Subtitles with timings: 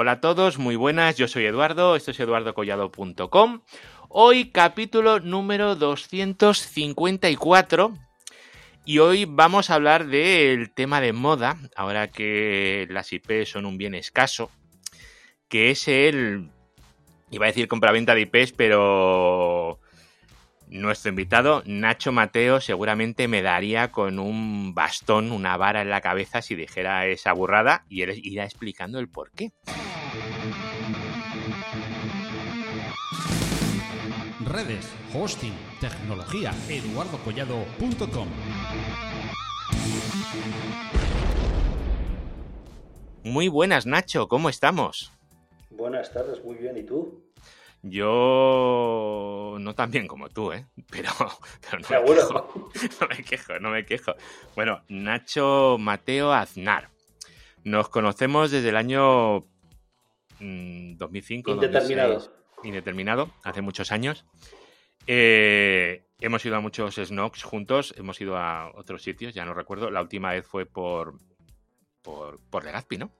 [0.00, 3.62] Hola a todos, muy buenas, yo soy Eduardo, esto es eduardocollado.com.
[4.08, 7.98] Hoy capítulo número 254
[8.84, 13.76] y hoy vamos a hablar del tema de moda, ahora que las IP son un
[13.76, 14.52] bien escaso,
[15.48, 16.48] que es el,
[17.32, 19.80] iba a decir compraventa de IPs, pero
[20.68, 26.40] nuestro invitado, Nacho Mateo, seguramente me daría con un bastón, una vara en la cabeza
[26.40, 29.50] si dijera esa burrada y él irá explicando el por qué.
[34.48, 38.28] Redes, hosting, tecnología, eduardocollado.com.
[43.24, 45.12] Muy buenas, Nacho, ¿cómo estamos?
[45.68, 47.30] Buenas tardes, muy bien, ¿y tú?
[47.82, 50.64] Yo no tan bien como tú, ¿eh?
[50.90, 51.10] Pero,
[51.70, 54.14] pero no, me quejo, no me quejo, no me quejo.
[54.56, 56.88] Bueno, Nacho Mateo Aznar.
[57.64, 59.44] Nos conocemos desde el año
[60.40, 61.50] 2005.
[61.50, 62.14] Indeterminado.
[62.14, 64.24] 2006, indeterminado, hace muchos años.
[65.06, 69.90] Eh, hemos ido a muchos snocks juntos, hemos ido a otros sitios, ya no recuerdo.
[69.90, 71.18] La última vez fue por,
[72.02, 73.10] por, por Legazpi, ¿no?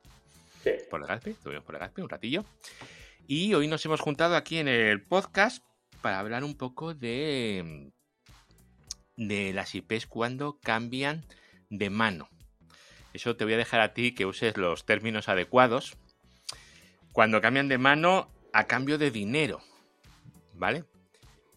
[0.62, 0.72] Sí.
[0.90, 2.44] Por Legazpi, estuvimos por Legazpi un ratillo.
[3.26, 5.64] Y hoy nos hemos juntado aquí en el podcast
[6.00, 7.90] para hablar un poco de,
[9.16, 11.24] de las IPs cuando cambian
[11.70, 12.28] de mano.
[13.12, 15.96] Eso te voy a dejar a ti que uses los términos adecuados.
[17.12, 19.60] Cuando cambian de mano a cambio de dinero,
[20.54, 20.84] ¿vale?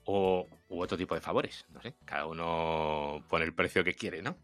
[0.05, 1.95] O u otro tipo de favores, no sé.
[2.05, 4.37] Cada uno pone el precio que quiere, ¿no?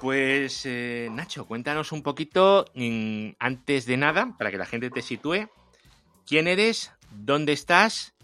[0.00, 5.02] Pues eh, Nacho, cuéntanos un poquito, mm, antes de nada, para que la gente te
[5.02, 5.48] sitúe,
[6.26, 8.14] quién eres, dónde estás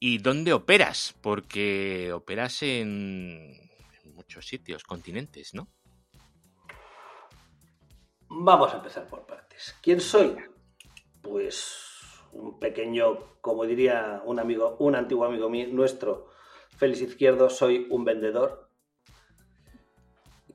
[0.00, 3.70] y dónde operas, porque operas en,
[4.02, 5.68] en muchos sitios, continentes, ¿no?
[8.28, 9.76] Vamos a empezar por partes.
[9.82, 10.36] ¿Quién soy?
[11.20, 11.91] Pues
[12.32, 16.28] un pequeño, como diría un amigo, un antiguo amigo mío, nuestro,
[16.76, 18.70] Félix Izquierdo, soy un vendedor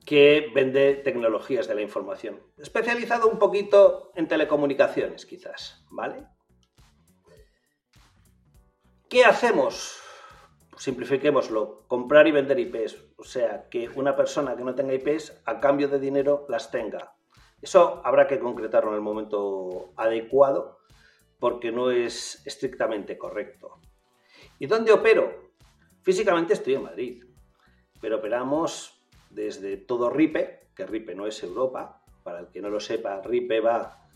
[0.04, 2.40] que vende tecnologías de la información.
[2.56, 6.26] Especializado un poquito en telecomunicaciones, quizás, ¿vale?
[9.10, 10.00] ¿Qué hacemos?
[10.76, 12.96] Simplifiquémoslo, comprar y vender IPs.
[13.16, 17.14] O sea, que una persona que no tenga IPs, a cambio de dinero, las tenga.
[17.60, 20.77] Eso habrá que concretarlo en el momento adecuado,
[21.38, 23.80] porque no es estrictamente correcto.
[24.58, 25.52] ¿Y dónde opero?
[26.02, 27.24] Físicamente estoy en Madrid,
[28.00, 29.00] pero operamos
[29.30, 33.60] desde todo RIPE, que RIPE no es Europa, para el que no lo sepa, RIPE
[33.60, 34.08] va,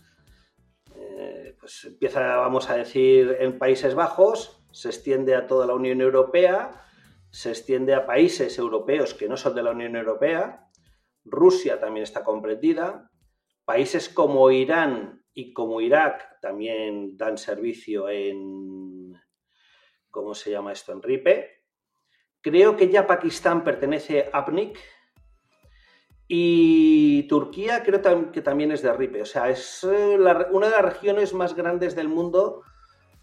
[0.95, 6.01] eh, pues empieza, vamos a decir, en Países Bajos, se extiende a toda la Unión
[6.01, 6.71] Europea,
[7.29, 10.69] se extiende a países europeos que no son de la Unión Europea,
[11.25, 13.09] Rusia también está comprendida,
[13.65, 19.19] países como Irán y como Irak también dan servicio en,
[20.11, 20.91] ¿cómo se llama esto?
[20.91, 21.63] En RIPE.
[22.41, 24.79] Creo que ya Pakistán pertenece a APNIC
[26.27, 29.21] y Turquía creo que también es de RIPE.
[29.21, 30.17] O sea, es eh,
[30.51, 32.63] una de las regiones más grandes del mundo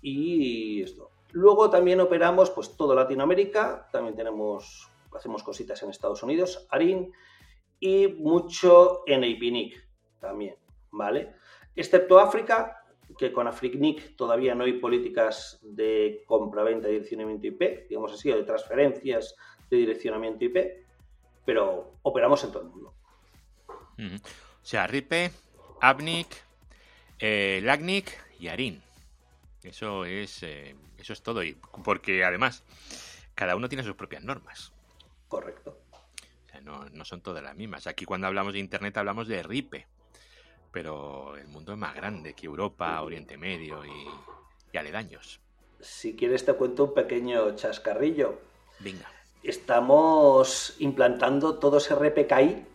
[0.03, 1.11] y esto.
[1.33, 7.13] Luego también operamos pues toda Latinoamérica, también tenemos, hacemos cositas en Estados Unidos, ARIN
[7.79, 9.75] y mucho en IPNIC
[10.19, 10.57] también,
[10.91, 11.35] ¿vale?
[11.77, 12.85] Excepto África,
[13.19, 18.37] que con Africnic todavía no hay políticas de compra-venta y direccionamiento IP, digamos así, o
[18.37, 19.35] de transferencias
[19.69, 20.57] de direccionamiento IP,
[21.45, 22.95] pero operamos en todo el mundo.
[23.99, 24.21] Uh -huh.
[24.21, 25.31] O sea, RIPE,
[25.81, 26.27] APNIC,
[27.19, 28.07] eh, LACNIC
[28.39, 28.83] y ARIN.
[29.63, 31.43] Eso es, eh, eso es todo.
[31.43, 32.63] Y porque además,
[33.35, 34.73] cada uno tiene sus propias normas.
[35.29, 35.79] Correcto.
[35.93, 37.87] O sea, no, no son todas las mismas.
[37.87, 39.87] Aquí cuando hablamos de Internet hablamos de RIPE
[40.73, 43.91] pero el mundo es más grande que Europa, Oriente Medio y,
[44.73, 45.41] y, aledaños.
[45.81, 48.41] Si quieres te cuento un pequeño chascarrillo.
[48.79, 49.11] Venga.
[49.43, 52.67] Estamos implantando todo ese RPKI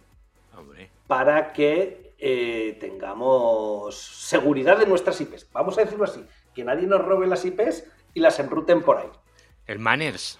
[0.57, 0.89] Hombre.
[1.07, 5.51] para que eh, tengamos seguridad de nuestras IPs.
[5.51, 9.09] Vamos a decirlo así, que nadie nos robe las IPs y las enruten por ahí.
[9.67, 10.39] El manners.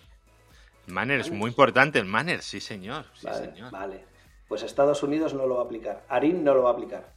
[0.88, 3.06] El manners, muy importante el manners, sí señor.
[3.14, 3.72] Sí, vale, señor.
[3.72, 4.06] vale.
[4.48, 6.06] Pues Estados Unidos no lo va a aplicar.
[6.10, 7.15] ARIN no lo va a aplicar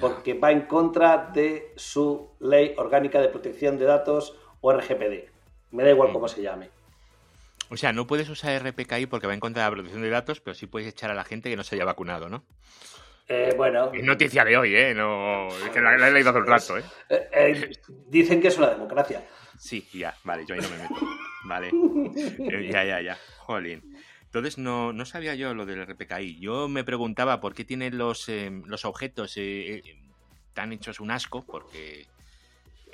[0.00, 5.30] porque va en contra de su ley orgánica de protección de datos o RGPD.
[5.70, 6.70] Me da igual cómo se llame.
[7.70, 10.40] O sea, no puedes usar RPKI porque va en contra de la protección de datos,
[10.40, 12.44] pero sí puedes echar a la gente que no se haya vacunado, ¿no?
[13.28, 13.90] Eh, bueno.
[13.92, 14.94] Es noticia de hoy, ¿eh?
[14.94, 16.84] No, es que la, la he leído todo el rato, ¿eh?
[17.08, 17.72] Eh, ¿eh?
[18.06, 19.26] Dicen que es una democracia.
[19.58, 20.94] Sí, ya, vale, yo ahí no me meto.
[21.44, 21.70] Vale.
[22.38, 23.18] Eh, ya, ya, ya.
[23.38, 23.95] Jolín.
[24.38, 26.38] Entonces no, no, sabía yo lo del RPKI.
[26.40, 29.82] Yo me preguntaba por qué tienen los, eh, los objetos eh,
[30.48, 32.06] están hechos un asco porque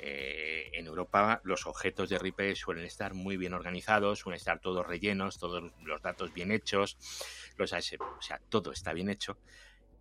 [0.05, 4.85] eh, en Europa los objetos de RIPE suelen estar muy bien organizados, suelen estar todos
[4.85, 6.97] rellenos, todos los datos bien hechos,
[7.57, 7.81] los o
[8.21, 9.37] sea, todo está bien hecho.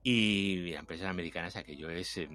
[0.03, 2.29] Y la empresa americana es aquello es eh,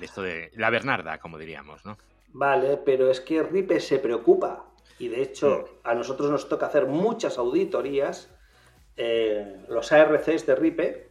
[0.00, 1.96] esto de la Bernarda, como diríamos, ¿no?
[2.28, 4.66] Vale, pero es que RIPE se preocupa
[5.00, 8.30] y de hecho a nosotros nos toca hacer muchas auditorías,
[8.96, 11.08] eh, los ARCs de RIPE,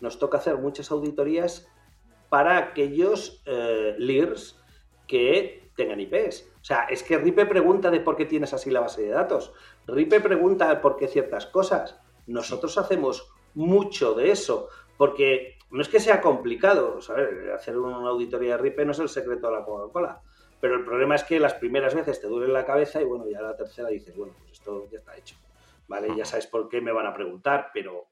[0.00, 1.68] nos toca hacer muchas auditorías
[2.28, 4.58] para aquellos eh, LIRs
[5.08, 6.48] que tengan IPs.
[6.60, 9.52] O sea, es que RIPE pregunta de por qué tienes así la base de datos.
[9.88, 11.98] RIPE pregunta por qué ciertas cosas.
[12.28, 17.28] Nosotros hacemos mucho de eso, porque no es que sea complicado, ¿sabes?
[17.52, 20.22] Hacer una auditoría de RIPE no es el secreto de la Coca-Cola.
[20.62, 23.42] Pero el problema es que las primeras veces te duele la cabeza y bueno, ya
[23.42, 25.34] la tercera dices, bueno, pues esto ya está hecho.
[25.88, 26.14] ¿Vale?
[26.16, 28.06] Ya sabes por qué me van a preguntar, pero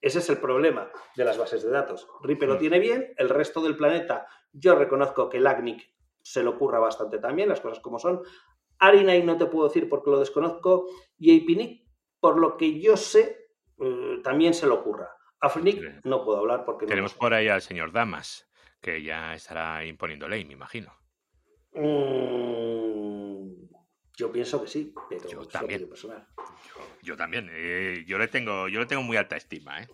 [0.00, 2.08] ese es el problema de las bases de datos.
[2.22, 5.92] RIPE lo tiene bien, el resto del planeta, yo reconozco que el ACNIC
[6.22, 8.22] se lo ocurra bastante también, las cosas como son.
[8.78, 10.86] Arinai no te puedo decir porque lo desconozco,
[11.18, 11.86] y APNIC,
[12.20, 15.14] por lo que yo sé, eh, también se lo ocurra.
[15.40, 18.50] AFNIC no puedo hablar porque Tenemos por ahí al señor Damas,
[18.80, 21.01] que ya estará imponiendo ley, me imagino.
[21.74, 23.52] Mm,
[24.16, 25.88] yo pienso que sí, pero yo también.
[25.88, 26.26] Personal.
[27.02, 29.88] Yo también, eh, yo le tengo, yo le tengo muy alta estima, ¿eh?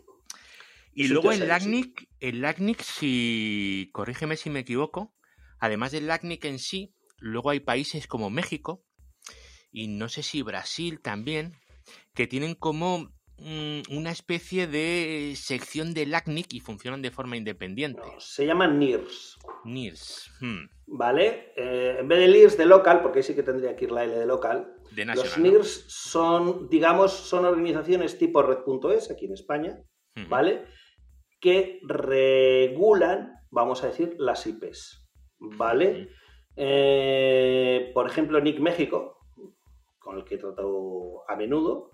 [0.92, 5.14] Y luego el LACNIC, el LACNIC, si corrígeme si me equivoco,
[5.60, 8.84] además del LACNIC en sí, luego hay países como México
[9.70, 11.56] y no sé si Brasil también,
[12.14, 18.02] que tienen como mm, una especie de sección de LACNIC y funcionan de forma independiente.
[18.19, 19.38] se llaman NIRS.
[19.64, 20.31] NIRS.
[20.40, 20.64] Hmm.
[20.87, 21.52] ¿Vale?
[21.56, 24.05] Eh, en vez de LIRS de local, porque ahí sí que tendría que ir la
[24.05, 24.75] L de local,
[25.14, 29.82] los NIRS son, digamos, son organizaciones tipo Red.es aquí en España,
[30.28, 30.64] ¿vale?
[31.40, 35.08] Que regulan, vamos a decir, las IPs,
[35.38, 36.08] ¿vale?
[36.56, 39.19] Eh, por ejemplo, Nick México,
[39.99, 41.90] con el que he tratado a menudo,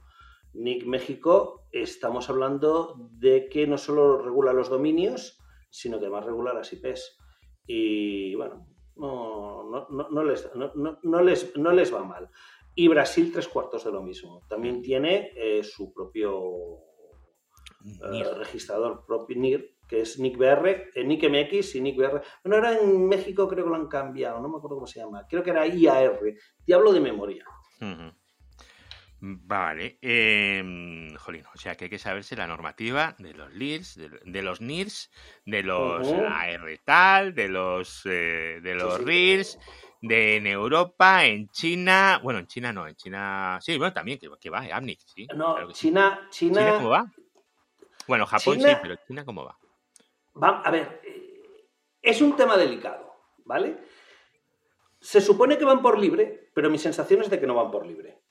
[0.55, 6.55] Nick México, estamos hablando de que no solo regula los dominios, sino que además regula
[6.55, 7.19] las IPs.
[7.67, 8.67] Y bueno,
[8.97, 12.29] no, no, les, no, les, no les va mal.
[12.75, 14.43] Y Brasil tres cuartos de lo mismo.
[14.49, 16.79] También tiene eh, su propio
[18.13, 22.23] eh, registrador propio NIR, que es NICBR, eh, NICMX y NICBR.
[22.43, 25.27] Bueno, ahora en México creo que lo han cambiado, no me acuerdo cómo se llama.
[25.29, 26.19] Creo que era IAR.
[26.67, 27.45] Diablo de memoria.
[29.27, 29.99] Vale.
[30.03, 34.61] Em, jolín, o sea que hay que saberse la normativa de los LIRs, de, los
[34.61, 35.11] NIRs,
[35.47, 39.59] de los AR tal, de los, de los RIRs
[40.03, 44.51] de en Europa, en China, bueno, en China no, en China, sí, bueno, también, que,
[44.51, 45.27] va, Amnic, sí.
[45.35, 47.11] No, China, China, China, ¿cómo va?
[48.07, 49.59] Bueno, Japón sí, pero China, ¿cómo va?
[50.43, 51.71] Va, a ver, eh,
[52.03, 53.17] es un tema delicado,
[53.47, 53.79] ¿vale?
[55.01, 57.87] Se supone que van por libre, pero mi sensación es de que no van por
[57.87, 58.24] libre.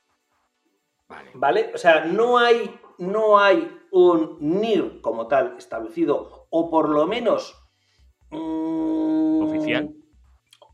[1.15, 1.31] Vale.
[1.33, 1.71] ¿Vale?
[1.73, 7.55] O sea, no hay, no hay un NIR como tal establecido, o por lo menos...
[8.31, 9.93] Mm, Oficial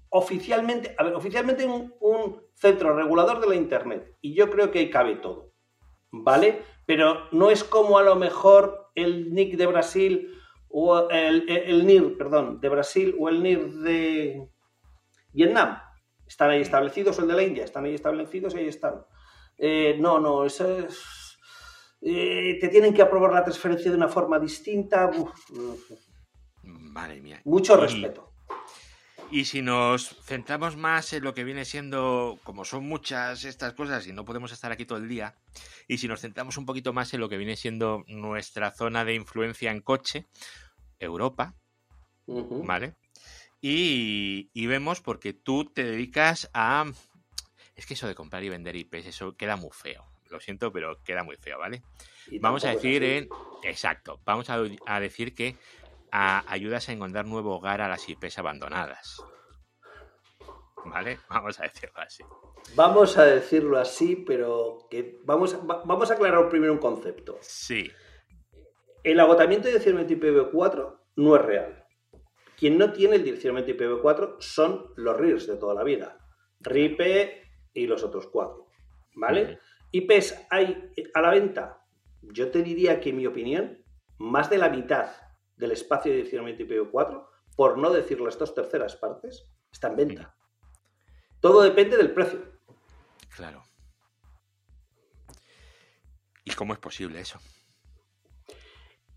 [0.09, 4.15] oficialmente, a ver, oficialmente un, un centro regulador de la Internet.
[4.21, 5.51] Y yo creo que ahí cabe todo.
[6.11, 6.63] ¿Vale?
[6.85, 10.35] Pero no es como a lo mejor el NIC de Brasil
[10.67, 14.49] o el, el, NIR, perdón, de Brasil o el NIR de
[15.31, 15.79] Vietnam.
[16.27, 19.05] Están ahí establecidos, o el de la India, están ahí establecidos y ahí están.
[19.59, 21.37] Eh, no, no, eso es...
[22.01, 25.11] Eh, te tienen que aprobar la transferencia de una forma distinta.
[26.63, 27.41] Madre mía.
[27.43, 28.29] Mucho respeto.
[29.31, 34.07] Y si nos centramos más en lo que viene siendo, como son muchas estas cosas
[34.07, 35.35] y no podemos estar aquí todo el día,
[35.87, 39.13] y si nos centramos un poquito más en lo que viene siendo nuestra zona de
[39.13, 40.25] influencia en coche,
[40.97, 41.53] Europa,
[42.25, 42.95] ¿vale?
[43.61, 46.85] Y, y, vemos porque tú te dedicas a...
[47.79, 50.03] Es que eso de comprar y vender IPs, eso queda muy feo.
[50.29, 51.81] Lo siento, pero queda muy feo, ¿vale?
[52.41, 53.29] Vamos a decir en...
[53.63, 55.55] Exacto, vamos a, a decir que
[56.11, 59.23] ayudas a encontrar nuevo hogar a las IPs abandonadas.
[60.83, 61.19] ¿Vale?
[61.29, 62.23] Vamos a decirlo así.
[62.75, 67.37] Vamos a decirlo así, pero que vamos, vamos a aclarar primero un concepto.
[67.41, 67.89] Sí.
[69.03, 71.85] El agotamiento de direccionamiento IPv4 no es real.
[72.57, 76.17] Quien no tiene el direccionamiento IPv4 son los RIRs de toda la vida.
[76.61, 78.67] RIPE y los otros cuatro.
[79.15, 79.59] ¿Vale?
[79.91, 81.85] IPs hay a la venta.
[82.21, 83.83] Yo te diría que, en mi opinión,
[84.17, 85.11] más de la mitad
[85.55, 90.35] del espacio de direccionamiento IPv4, por no decir las dos terceras partes, está en venta.
[91.39, 92.41] Todo depende del precio.
[93.35, 93.63] Claro.
[96.43, 97.39] ¿Y cómo es posible eso?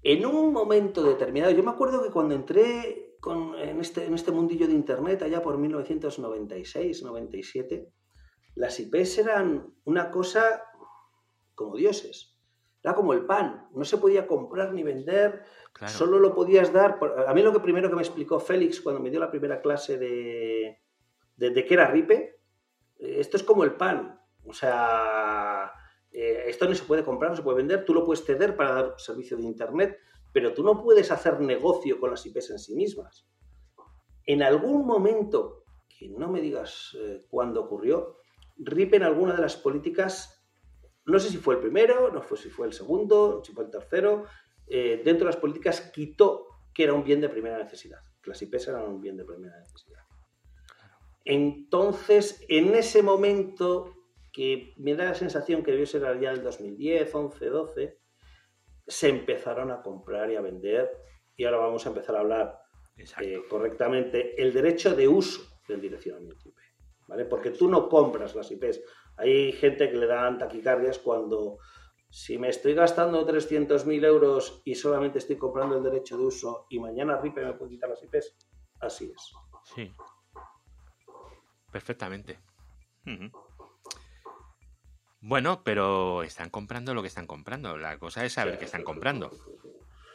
[0.02, 4.32] En un momento determinado, yo me acuerdo que cuando entré con, en, este, en este
[4.32, 7.92] mundillo de Internet, allá por 1996, 97,
[8.54, 10.64] las IPs eran una cosa
[11.54, 12.38] como dioses.
[12.82, 15.44] Era como el pan, no se podía comprar ni vender,
[15.86, 16.98] solo lo podías dar.
[17.28, 19.98] A mí lo que primero que me explicó Félix cuando me dio la primera clase
[19.98, 20.80] de,
[21.36, 22.40] de, qué era RIPE,
[22.98, 24.20] esto es como el pan.
[24.44, 25.72] O sea,
[26.10, 28.72] eh, esto no se puede comprar, no se puede vender, tú lo puedes ceder para
[28.72, 29.98] dar servicio de Internet,
[30.32, 33.28] pero tú no puedes hacer negocio con las IPs en sí mismas.
[34.26, 38.16] En algún momento, que no me digas eh, cuándo ocurrió,
[38.58, 40.46] RIP en alguna de las políticas,
[41.04, 43.70] no sé si fue el primero, no sé si fue el segundo, si fue el
[43.70, 44.24] tercero,
[44.68, 48.40] eh, dentro de las políticas quitó que era un bien de primera necesidad, que las
[48.40, 50.02] IPs eran un bien de primera necesidad.
[51.24, 53.94] Entonces, en ese momento,
[54.32, 57.98] que me da la sensación que debió ser ya del 2010, 11, 12,
[58.86, 60.90] se empezaron a comprar y a vender,
[61.36, 62.58] y ahora vamos a empezar a hablar
[63.20, 66.56] eh, correctamente, el derecho de uso del direccionamiento IP.
[67.12, 67.26] ¿Vale?
[67.26, 68.80] Porque tú no compras las IPs.
[69.18, 71.58] Hay gente que le dan taquicardias cuando,
[72.08, 76.80] si me estoy gastando 300.000 euros y solamente estoy comprando el derecho de uso y
[76.80, 78.34] mañana RIPE me puede quitar las IPs,
[78.80, 79.32] así es.
[79.74, 79.94] Sí.
[81.70, 82.38] Perfectamente.
[85.20, 87.76] Bueno, pero están comprando lo que están comprando.
[87.76, 89.30] La cosa es saber qué están comprando.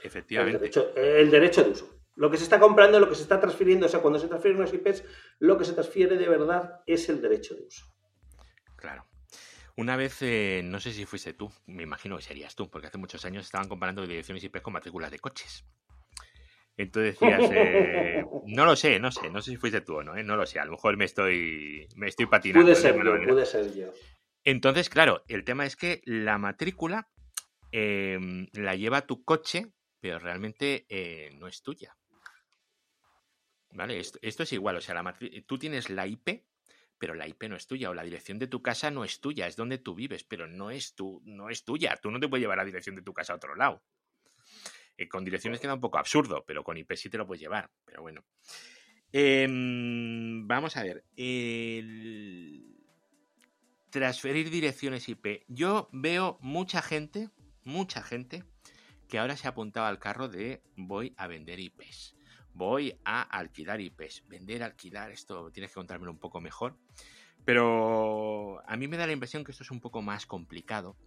[0.01, 0.71] Efectivamente.
[0.95, 1.96] El derecho, de uso.
[2.17, 4.59] Lo que se está comprando, lo que se está transfiriendo, o sea, cuando se transfieren
[4.59, 5.03] unas IPs,
[5.39, 7.85] lo que se transfiere de verdad es el derecho de uso.
[8.75, 9.05] Claro.
[9.75, 12.97] Una vez, eh, no sé si fuiste tú, me imagino que serías tú, porque hace
[12.97, 15.63] muchos años estaban comparando direcciones IP con matrículas de coches.
[16.75, 20.17] Entonces decías, eh, no lo sé, no sé, no sé si fuiste tú o no,
[20.17, 22.65] eh, no lo sé, a lo mejor me estoy, me estoy patinando.
[22.65, 23.93] Pude ser yo, pude ser yo.
[24.43, 27.11] Entonces, claro, el tema es que la matrícula
[27.71, 29.67] em, la lleva tu coche,
[29.99, 30.87] pero realmente
[31.37, 31.95] no es tuya.
[33.71, 33.99] ¿Vale?
[33.99, 36.45] Esto, es igual, o sea, la tú tienes la IP,
[36.97, 39.47] pero la IP no es tuya, o la dirección de tu casa no es tuya,
[39.47, 41.97] es donde tú vives, pero no es, tu, no es tuya.
[42.01, 43.83] Tú no te puedes llevar la dirección de tu casa a otro lado.
[44.97, 47.69] Eh, con direcciones queda un poco absurdo, pero con IP sí te lo puedes llevar.
[47.85, 48.25] Pero bueno.
[49.11, 51.03] Em, vamos a ver.
[51.15, 52.77] El
[53.91, 55.43] transferir direcciones IP.
[55.47, 57.29] Yo veo mucha gente,
[57.63, 58.43] mucha gente,
[59.07, 62.16] que ahora se ha apuntado al carro de voy a vender IPs.
[62.57, 64.23] Voy a alquilar IPs.
[64.27, 66.75] Vender, alquilar, esto tienes que contármelo un poco mejor.
[67.45, 70.97] Pero a mí me da la impresión que esto es un poco más complicado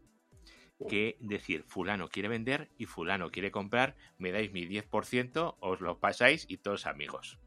[0.89, 5.99] que decir fulano quiere vender y fulano quiere comprar, me dais mi 10%, os lo
[5.99, 7.39] pasáis y todos amigos.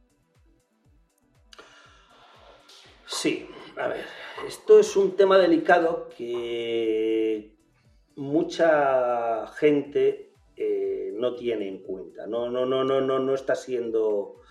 [3.07, 4.05] Sí, a ver,
[4.45, 7.55] esto es un tema delicado que
[8.17, 12.27] mucha gente eh, no tiene en cuenta.
[12.27, 14.41] No, no, no, no, no, no está siendo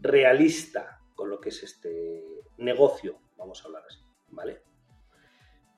[0.00, 2.24] realista con lo que es este
[2.58, 4.62] negocio, vamos a hablar así, ¿vale?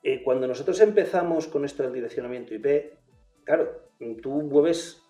[0.03, 2.99] Eh, cuando nosotros empezamos con esto del direccionamiento IP,
[3.45, 3.91] claro,
[4.23, 5.03] tú mueves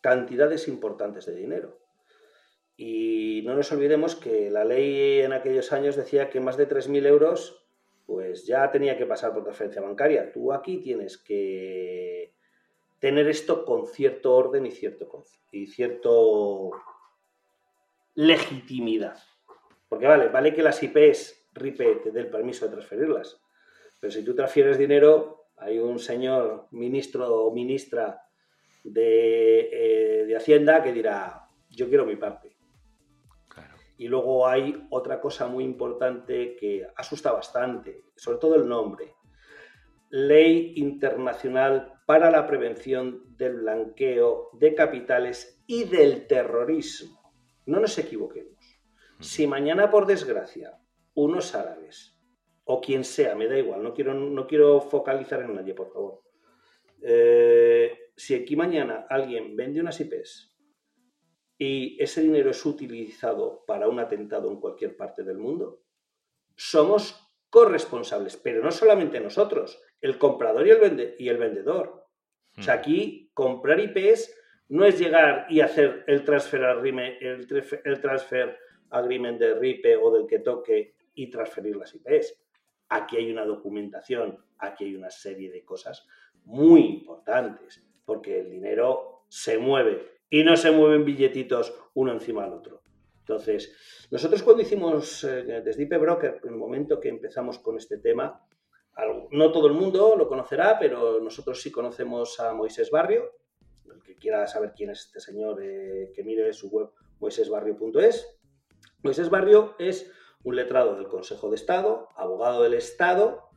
[0.00, 1.78] cantidades importantes de dinero.
[2.76, 7.06] Y no nos olvidemos que la ley en aquellos años decía que más de 3.000
[7.06, 7.62] euros
[8.06, 10.32] pues ya tenía que pasar por transferencia bancaria.
[10.32, 12.31] Tú aquí tienes que
[13.02, 16.70] tener esto con cierto orden y cierto, y cierto
[18.14, 19.18] legitimidad.
[19.88, 23.42] Porque vale, vale que las IPs RIPE te dé el permiso de transferirlas,
[23.98, 28.22] pero si tú transfieres dinero, hay un señor ministro o ministra
[28.84, 32.56] de, eh, de Hacienda que dirá, yo quiero mi parte.
[33.98, 39.16] Y luego hay otra cosa muy importante que asusta bastante, sobre todo el nombre.
[40.10, 47.32] Ley Internacional para la Prevención del Blanqueo de Capitales y del Terrorismo.
[47.64, 48.82] No nos equivoquemos.
[49.18, 50.78] Si mañana, por desgracia,
[51.14, 52.20] unos árabes
[52.64, 56.22] o quien sea, me da igual, no quiero, no quiero focalizar en nadie, por favor.
[57.00, 60.54] Eh, si aquí mañana alguien vende unas IPs
[61.56, 65.80] y ese dinero es utilizado para un atentado en cualquier parte del mundo,
[66.56, 72.01] somos corresponsables, pero no solamente nosotros, el comprador y el, y el vendedor.
[72.58, 74.34] O sea, aquí comprar IPs
[74.68, 78.58] no es llegar y hacer el transfer, el, el transfer
[78.90, 82.38] agreement de RIPE o del que toque y transferir las IPs.
[82.88, 86.06] Aquí hay una documentación, aquí hay una serie de cosas
[86.44, 92.54] muy importantes, porque el dinero se mueve y no se mueven billetitos uno encima del
[92.54, 92.82] otro.
[93.20, 97.98] Entonces, nosotros cuando hicimos eh, desde IP Broker, en el momento que empezamos con este
[97.98, 98.44] tema,
[99.30, 103.30] no todo el mundo lo conocerá, pero nosotros sí conocemos a Moisés Barrio.
[103.86, 108.38] El que quiera saber quién es este señor, eh, que mire su web moisésbarrio.es.
[109.02, 110.10] Moisés Barrio es
[110.44, 113.48] un letrado del Consejo de Estado, abogado del Estado,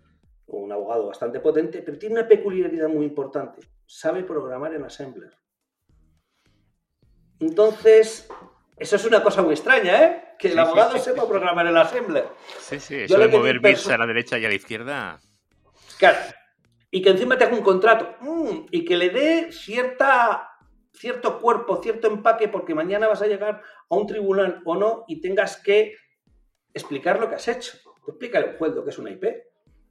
[0.47, 3.61] un abogado bastante potente, pero tiene una peculiaridad muy importante.
[3.85, 5.33] Sabe programar en Assembler.
[7.39, 8.29] Entonces,
[8.77, 10.23] eso es una cosa muy extraña, ¿eh?
[10.37, 11.27] Que el Sí, abogado sí, sepa sí.
[11.29, 12.25] programar en Assembler.
[12.59, 15.19] Sí, sí, eso de mover bits a la derecha y a la izquierda.
[15.97, 16.17] Claro.
[16.91, 18.15] Y que encima te haga un contrato.
[18.21, 20.49] Mm, y que le dé cierta,
[20.93, 25.21] cierto cuerpo, cierto empaque, porque mañana vas a llegar a un tribunal o no y
[25.21, 25.95] tengas que
[26.73, 27.77] explicar lo que has hecho.
[28.03, 29.25] Tú explícale a un juez lo que es una IP.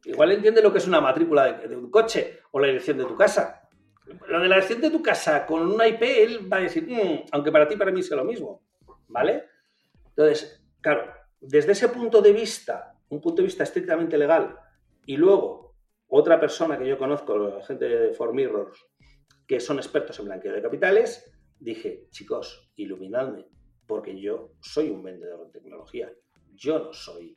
[0.04, 3.04] Igual entiende lo que es una matrícula de, de un coche o la dirección de
[3.06, 3.62] tu casa.
[4.28, 7.24] Lo de la dirección de tu casa con una IP, él va a decir, "Mm",
[7.32, 8.62] aunque para ti, para mí sea lo mismo.
[9.08, 9.44] ¿Vale?
[10.08, 14.56] Entonces, claro, desde ese punto de vista, un punto de vista estrictamente legal,
[15.06, 15.75] y luego
[16.08, 18.87] otra persona que yo conozco, la gente de For Mirrors,
[19.46, 23.46] que son expertos en blanqueo de capitales, dije, chicos, iluminadme,
[23.87, 26.11] porque yo soy un vendedor de tecnología.
[26.54, 27.37] Yo no soy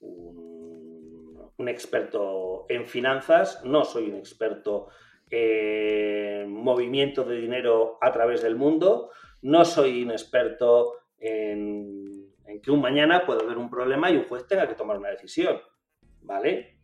[0.00, 4.88] un, un experto en finanzas, no soy un experto
[5.30, 9.10] en movimiento de dinero a través del mundo,
[9.42, 14.28] no soy un experto en, en que un mañana pueda haber un problema y un
[14.28, 15.60] juez tenga que tomar una decisión.
[16.22, 16.80] ¿Vale?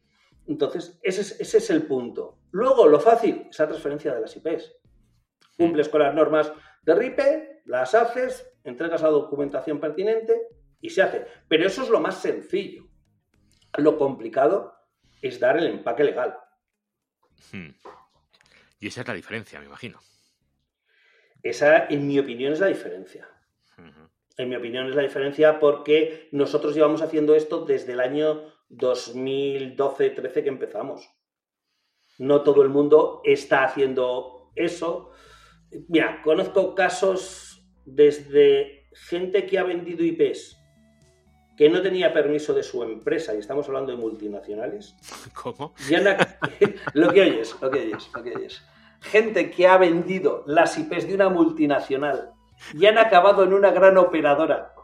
[0.46, 2.38] Entonces, ese es, ese es el punto.
[2.50, 4.76] Luego, lo fácil, esa transferencia de las IPs.
[5.56, 10.48] Cumples con las normas de RIPE, las haces, entregas la documentación pertinente
[10.80, 11.26] y se hace.
[11.48, 12.88] Pero eso es lo más sencillo.
[13.78, 14.74] Lo complicado
[15.20, 16.36] es dar el empaque legal.
[17.52, 17.70] Hmm.
[18.80, 20.00] Y esa es la diferencia, me imagino.
[21.42, 23.28] Esa, en mi opinión, es la diferencia.
[24.38, 30.42] En mi opinión, es la diferencia porque nosotros llevamos haciendo esto desde el año 2012-13
[30.42, 31.10] que empezamos.
[32.18, 35.10] No todo el mundo está haciendo eso.
[35.88, 40.58] Mira, conozco casos desde gente que ha vendido IPs
[41.56, 44.96] que no tenía permiso de su empresa, y estamos hablando de multinacionales,
[45.34, 45.74] ¿Cómo?
[45.88, 45.94] y
[46.98, 48.62] lo que oyes, lo que oyes, lo que oyes.
[49.00, 52.31] Gente que ha vendido las IPs de una multinacional
[52.74, 54.74] y han acabado en una gran operadora.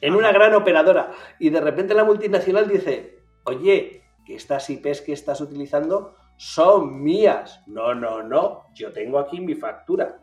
[0.00, 1.12] En una gran operadora.
[1.38, 7.62] Y de repente la multinacional dice, oye, que estas IPs que estás utilizando son mías.
[7.66, 8.64] No, no, no.
[8.74, 10.20] Yo tengo aquí mi factura.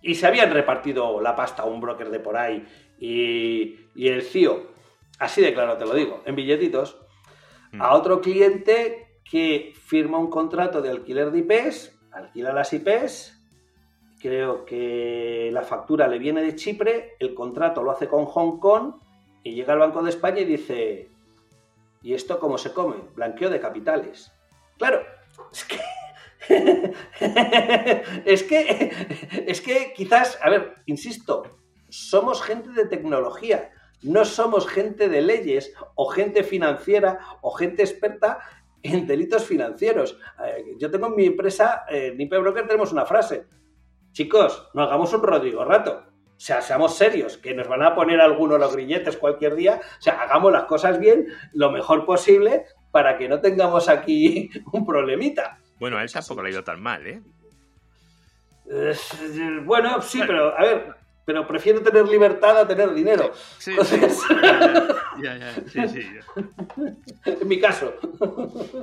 [0.00, 2.66] Y se habían repartido la pasta a un broker de por ahí
[2.98, 4.70] y, y el CIO,
[5.18, 7.02] así de claro te lo digo, en billetitos,
[7.72, 7.80] Mm.
[7.80, 13.38] a otro cliente que firma un contrato de alquiler de IPs, alquila las IPs,
[14.20, 18.94] creo que la factura le viene de Chipre, el contrato lo hace con Hong Kong
[19.42, 21.08] y llega al Banco de España y dice,
[22.02, 22.96] ¿y esto cómo se come?
[23.14, 24.32] Blanqueo de capitales.
[24.78, 25.02] Claro,
[25.52, 25.80] es que...
[28.24, 28.92] es que
[29.46, 31.44] es que quizás, a ver, insisto,
[31.88, 33.70] somos gente de tecnología,
[34.02, 38.40] no somos gente de leyes o gente financiera o gente experta
[38.82, 40.18] en delitos financieros.
[40.44, 43.44] Eh, Yo tengo en mi empresa, eh, en IP Broker, tenemos una frase.
[44.12, 46.04] Chicos, no hagamos un Rodrigo Rato.
[46.06, 49.80] O sea, seamos serios, que nos van a poner algunos los grilletes cualquier día.
[49.98, 54.84] O sea, hagamos las cosas bien, lo mejor posible, para que no tengamos aquí un
[54.84, 55.58] problemita.
[55.78, 57.22] Bueno, a él tampoco le ha ido tan mal, ¿eh?
[58.70, 58.94] Eh,
[59.64, 63.30] Bueno, sí, pero a ver, pero prefiero tener libertad a tener dinero.
[63.58, 64.20] Sí, Entonces,
[65.22, 66.06] Ya, ya, sí, sí.
[67.26, 67.94] en mi caso.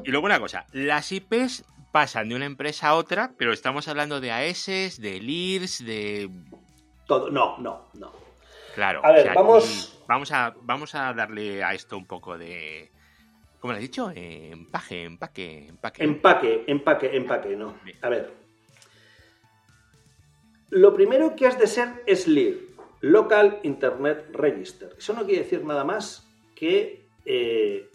[0.04, 4.20] Y luego una cosa, las IPs pasan de una empresa a otra, pero estamos hablando
[4.20, 6.30] de AES, de LIRS, de...
[7.08, 7.32] Todo.
[7.32, 8.12] No, no, no.
[8.76, 9.02] Claro.
[9.04, 12.92] A ver, vamos- Vamos a, vamos a darle a esto un poco de...
[13.60, 14.12] ¿Cómo lo has dicho?
[14.16, 16.04] Eh, empaque, empaque, empaque.
[16.04, 17.76] Empaque, empaque, empaque, no.
[18.02, 18.34] A ver.
[20.70, 22.69] Lo primero que has de ser es LIR,
[23.02, 24.94] Local Internet Register.
[24.98, 27.90] Eso no quiere decir nada más que eh,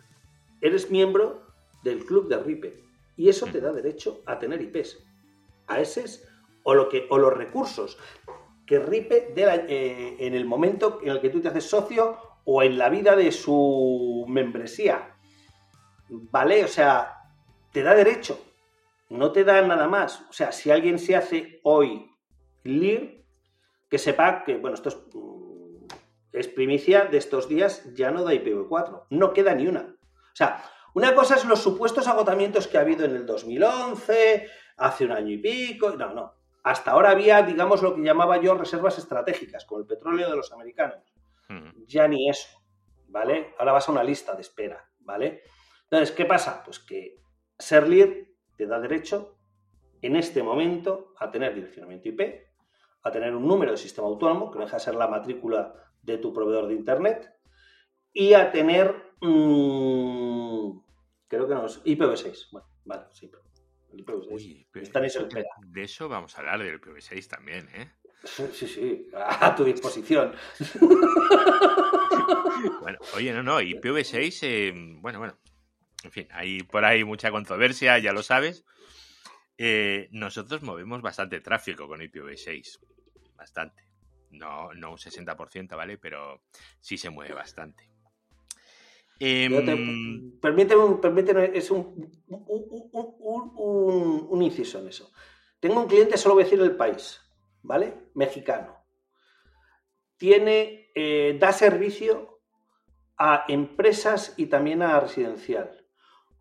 [0.60, 1.42] eres miembro
[1.82, 2.82] del club de RIPE.
[3.16, 4.98] Y eso te da derecho a tener IPs,
[5.68, 6.26] AES
[6.64, 7.98] o, lo que, o los recursos
[8.66, 12.16] que RIPE dé la- eh, en el momento en el que tú te haces socio
[12.44, 15.14] o en la vida de su membresía.
[16.08, 16.64] ¿Vale?
[16.64, 17.18] O sea,
[17.72, 18.38] te da derecho,
[19.10, 20.22] no te da nada más.
[20.28, 22.10] O sea, si alguien se hace hoy
[22.62, 23.23] LIR,
[23.94, 25.86] que sepa que, bueno, esto es, mm,
[26.32, 29.82] es primicia de estos días, ya no da IPv4, no queda ni una.
[29.82, 35.04] O sea, una cosa es los supuestos agotamientos que ha habido en el 2011, hace
[35.04, 36.34] un año y pico, no, no.
[36.64, 40.50] Hasta ahora había, digamos, lo que llamaba yo reservas estratégicas, como el petróleo de los
[40.50, 41.14] americanos
[41.48, 41.84] Ujú.
[41.86, 42.48] ya ni eso,
[43.06, 43.54] ¿vale?
[43.60, 45.44] Ahora vas a una lista de espera, ¿vale?
[45.84, 46.64] Entonces, ¿qué pasa?
[46.64, 47.20] Pues que
[47.56, 49.38] ser LIR te da derecho
[50.02, 52.53] en este momento a tener direccionamiento IP,
[53.04, 56.18] a tener un número de sistema autónomo, que no deja de ser la matrícula de
[56.18, 57.32] tu proveedor de Internet,
[58.12, 60.78] y a tener, mmm,
[61.28, 62.48] creo que no es IPv6.
[62.50, 63.44] Bueno, vale, sí, pero
[63.92, 65.44] el IPv6 Uy, pero está espera.
[65.66, 67.90] de eso vamos a hablar del IPv6 también, ¿eh?
[68.24, 70.32] Sí, sí, a tu disposición.
[72.80, 75.38] Bueno, oye, no, no, IPv6, eh, bueno, bueno,
[76.02, 78.64] en fin, hay por ahí mucha controversia, ya lo sabes.
[79.58, 82.78] Eh, nosotros movemos bastante tráfico con IPv6,
[83.36, 83.84] bastante.
[84.30, 85.98] No, no un 60%, ¿vale?
[85.98, 86.42] Pero
[86.80, 87.88] sí se mueve bastante.
[89.18, 95.12] Te- Em, permíteme, permíteme, es un, un, inciso en eso.
[95.60, 97.20] Tengo un cliente, solo voy a decir el país,
[97.62, 98.10] ¿vale?
[98.14, 98.84] Mexicano.
[100.16, 102.40] Tiene, eh, da servicio
[103.16, 105.86] a empresas y también a residencial.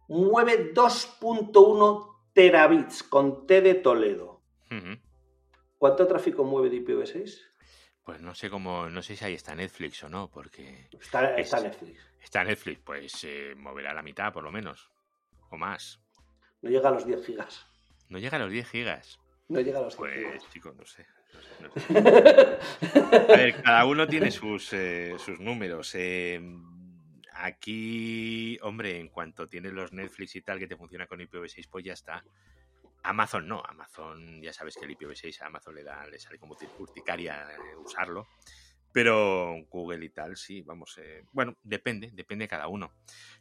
[0.08, 4.42] Mueve 2.1 terabits con T de Toledo.
[5.84, 7.42] ¿Cuánto tráfico mueve de IPv6?
[8.06, 11.48] Pues no sé cómo, no sé si ahí está Netflix o no, porque Está, Es-
[11.48, 12.00] está Netflix.
[12.24, 14.90] está Netflix, pues eh, moverá la mitad por lo menos,
[15.50, 16.00] o más.
[16.62, 17.68] No llega a los 10 gigas.
[18.08, 19.20] No llega a los 10 gigas.
[19.50, 20.50] No llega a los 10 Pues, gigas.
[20.54, 21.06] chicos, no sé.
[21.34, 23.34] no sé, no sé.
[23.34, 25.94] A ver, cada uno tiene sus, eh, sus números.
[25.96, 26.40] eh,
[27.34, 31.84] aquí, hombre, en cuanto tienes los Netflix y tal que te funciona con IPv6, pues
[31.84, 32.24] ya está.
[33.04, 36.58] Amazon no, Amazon, ya sabes que el IPv6 a Amazon le da, le sale como
[36.80, 38.28] urticaria eh, usarlo.
[38.92, 40.98] Pero Google y tal, sí, vamos.
[41.00, 42.94] eh, bueno, depende, depende de cada uno.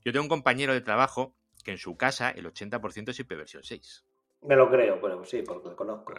[0.05, 4.05] Yo tengo un compañero de trabajo que en su casa el 80% es IPv 6.
[4.43, 6.15] Me lo creo, bueno, sí, porque lo conozco.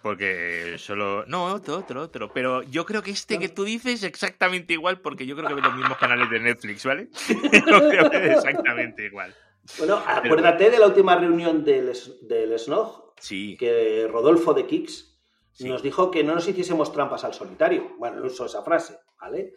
[0.00, 1.24] Porque solo.
[1.26, 2.32] No, otro, otro, otro.
[2.32, 5.54] Pero yo creo que este que tú dices es exactamente igual, porque yo creo que
[5.54, 7.08] ve los mismos canales de Netflix, ¿vale?
[7.66, 9.34] Yo creo que es exactamente igual.
[9.78, 15.12] Bueno, acuérdate de la última reunión del, del SNOG, Sí, que Rodolfo de Kix
[15.52, 15.68] Sí.
[15.68, 17.94] nos dijo que no nos hiciésemos trampas al solitario.
[17.98, 19.52] Bueno, no usó esa frase, ¿vale?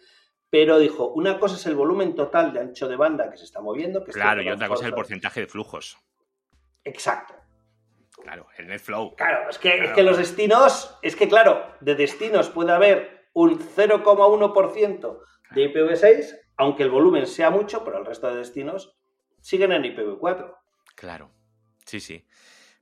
[0.49, 3.61] Pero dijo, una cosa es el volumen total de ancho de banda que se está
[3.61, 4.03] moviendo.
[4.03, 5.97] Que es claro, y otra cosa es el por- porcentaje de flujos.
[6.83, 7.33] Exacto.
[8.21, 9.15] Claro, el NetFlow.
[9.15, 9.95] Claro, es que, es Claro.
[9.95, 15.19] que los destinos, es que claro, de destinos puede haber un 0,1%
[15.51, 18.96] de IPv6, aunque el volumen sea mucho, pero el resto de destinos
[19.47, 20.57] siguen en IPv4.
[20.95, 21.31] Claro,
[21.85, 22.25] sí, sí.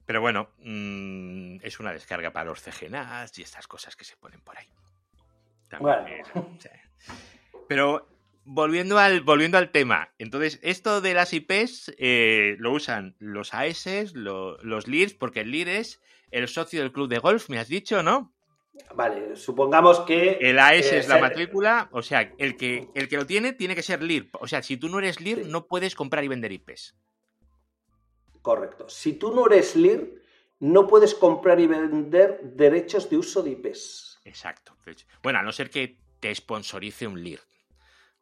[0.05, 4.41] Pero bueno, mm, es una descarga para los CGNAS y estas cosas que se ponen
[4.41, 4.67] por ahí.
[5.69, 6.23] También,
[6.59, 6.69] sí.
[7.67, 8.07] Pero
[8.43, 14.13] volviendo al, volviendo al tema, entonces, esto de las IPs eh, lo usan los AS,
[14.13, 16.01] lo- los LIRs, porque el LIR es
[16.31, 18.34] el socio del club de golf, me has dicho, ¿no?
[18.93, 20.37] Vale, supongamos que...
[20.41, 23.53] El AS eh, es la se- matrícula, o sea, el que, el que lo tiene
[23.53, 24.29] tiene que ser LIR.
[24.33, 25.49] O sea, si tú no eres LIR, Sí.
[25.49, 26.95] no puedes comprar y vender IPs.
[28.41, 28.87] Correcto.
[28.89, 30.21] Si tú no eres LIR,
[30.59, 34.19] no puedes comprar y vender derechos de uso de IPs.
[34.25, 34.75] Exacto.
[35.23, 37.39] Bueno, a no ser que te sponsorice un LIR.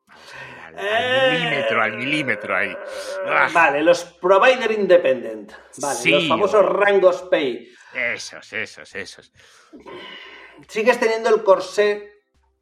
[0.06, 2.76] Vamos a ver, al, al Eh, milímetro, al milímetro ahí.
[3.26, 3.50] Ah.
[3.54, 5.52] Vale, los provider independent.
[5.78, 7.70] Vale, Sí, los famosos o- rangos pay.
[7.94, 9.32] Esos, esos, esos.
[10.68, 12.12] Sigues teniendo el corsé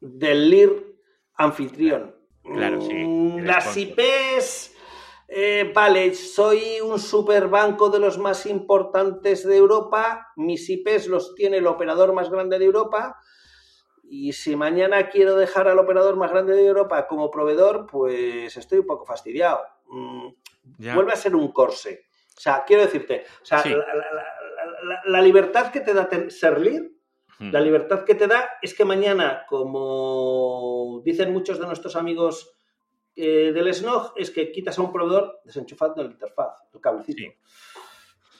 [0.00, 0.96] del LIR
[1.34, 2.16] anfitrión.
[2.42, 3.76] Claro, sí, Mm, Las.
[3.76, 4.74] IPs,
[5.28, 11.58] eh, vale, soy un superbanco de los más importantes de Europa, mis IPs los tiene
[11.58, 13.16] el operador más grande de Europa,
[14.02, 18.80] y si mañana quiero dejar al operador más grande de Europa como proveedor, pues estoy
[18.80, 19.60] un poco fastidiado.
[19.86, 20.28] Mm,
[20.78, 20.94] Ya.
[20.94, 22.04] Vuelve a ser un corsé.
[22.36, 23.70] O sea, quiero decirte, o sea, Sí.
[23.70, 26.90] la, la- la- la- la libertad que te da ser LIR.
[27.50, 32.52] La libertad que te da es que mañana, como dicen muchos de nuestros amigos
[33.16, 37.22] eh, del SNOG, es que quitas a un proveedor desenchufando la interfaz, el cablecito.
[37.22, 37.32] Sí.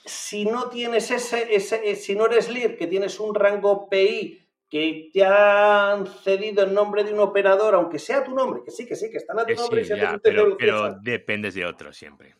[0.05, 4.39] Si no tienes ese, ese, eh, si no eres LIR, que tienes un rango PI
[4.69, 8.87] que te han cedido en nombre de un operador, aunque sea tu nombre, que sí,
[8.87, 11.93] que sí, que están a tu nombre y se ya, pero, pero dependes de otro
[11.93, 12.35] siempre.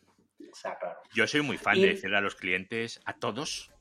[0.51, 0.97] O sea, claro.
[1.13, 3.71] Yo soy muy fan Y- de decirle a los clientes, a todos,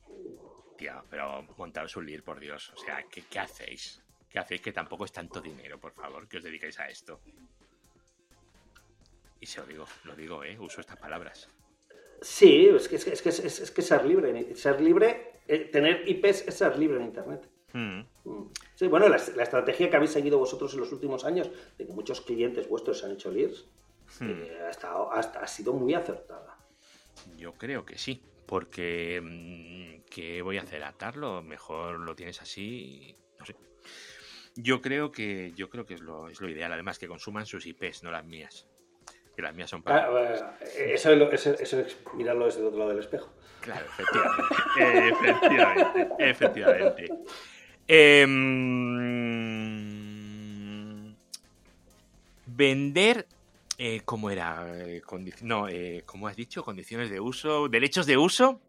[1.11, 2.73] pero montaros un LIR, por Dios.
[2.75, 4.03] O sea, ¿qué, qué hacéis?
[4.29, 7.21] ¿Qué hacéis que tampoco es tanto dinero, por favor, que os dediquéis a esto?
[9.40, 10.59] Y se lo digo, lo digo, ¿eh?
[10.59, 11.49] Uso estas palabras.
[12.21, 15.68] Sí, es que es, que, es, que, es, es que ser libre, ser libre, eh,
[15.73, 17.49] tener IPs es ser libre en Internet.
[17.73, 18.53] Mm, Mm.
[18.77, 21.92] Sí, bueno, la, la estrategia que habéis seguido vosotros en los últimos años, de que
[21.92, 23.66] muchos clientes vuestros se han hecho LIRs,
[24.21, 24.31] mm.
[24.31, 26.57] eh, ha, estado- ha, ha sido muy acertada.
[27.37, 30.83] Yo creo que sí, porque mm, ¿qué voy a hacer?
[30.85, 31.42] ¿Atarlo?
[31.42, 33.55] Mejor lo tienes así, no sé.
[34.55, 37.66] Yo creo que yo creo que es lo, es lo ideal, además que consuman sus
[37.66, 38.66] IPs, no las mías.
[39.35, 40.09] Que las mías son para...
[40.09, 43.33] Ah, eso, es lo- eso- eso es mirarlo desde el otro lado del espejo.
[43.62, 44.42] Claro, efectivamente.
[45.09, 47.09] efectivamente, efectivamente.
[49.83, 51.14] Em,
[52.46, 53.26] vender,
[53.85, 54.64] eh, ¿cómo era?
[54.87, 55.03] Eh,
[55.42, 56.62] no, eh, ¿cómo has dicho?
[56.64, 58.61] Condiciones de uso, derechos de uso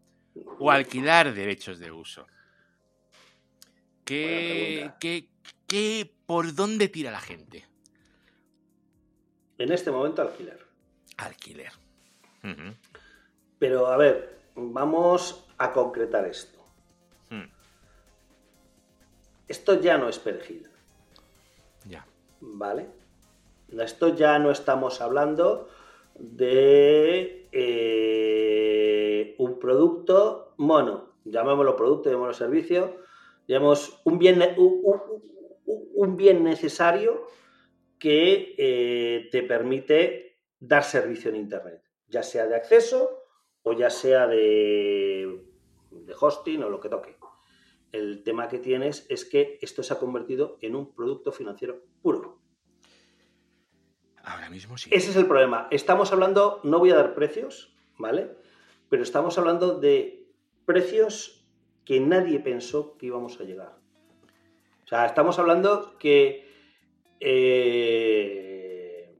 [0.58, 2.26] o alquilar derechos de uso.
[4.04, 5.28] ¿Qué, qué,
[5.68, 7.64] qué- por dónde tira la gente?
[9.58, 10.58] En este momento alquiler.
[11.16, 11.70] Alquiler.
[13.60, 16.58] Pero a ver, vamos a concretar esto.
[17.30, 17.44] Mm,
[19.46, 20.68] Esto ya no es perejil,
[21.86, 22.04] Ya.
[22.40, 22.88] ¿vale?
[23.80, 25.68] Esto ya no estamos hablando
[26.14, 32.96] de eh, un producto mono, llamémoslo producto, llamémoslo servicio,
[33.46, 34.42] llamemos un bien,
[35.66, 37.26] un bien necesario
[37.98, 43.22] que eh, te permite dar servicio en Internet, ya sea de acceso
[43.62, 45.44] o ya sea de,
[45.90, 47.16] de hosting o lo que toque.
[47.92, 52.43] El tema que tienes es que esto se ha convertido en un producto financiero puro.
[54.24, 54.88] Ahora mismo sí.
[54.92, 55.68] Ese es el problema.
[55.70, 58.36] Estamos hablando, no voy a dar precios, ¿vale?
[58.88, 60.26] Pero estamos hablando de
[60.64, 61.44] precios
[61.84, 63.76] que nadie pensó que íbamos a llegar.
[64.84, 66.50] O sea, estamos hablando que...
[67.20, 69.14] eh,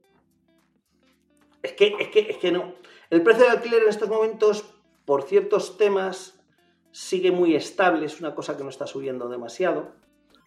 [1.63, 2.75] es que, es que, es que no.
[3.11, 4.65] El precio del alquiler en estos momentos,
[5.05, 6.43] por ciertos temas,
[6.91, 9.93] sigue muy estable, es una cosa que no está subiendo demasiado.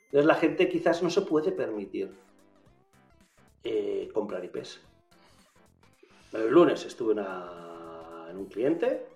[0.06, 2.16] Entonces la gente quizás no se puede permitir
[3.64, 4.82] eh, comprar IPs.
[6.34, 9.08] El lunes estuve en, una- en un cliente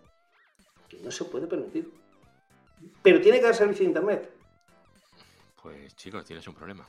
[0.90, 1.92] que no se puede permitir.
[3.02, 4.34] Pero tiene que dar servicio de internet.
[5.62, 6.86] Pues chicos, tienes un problema.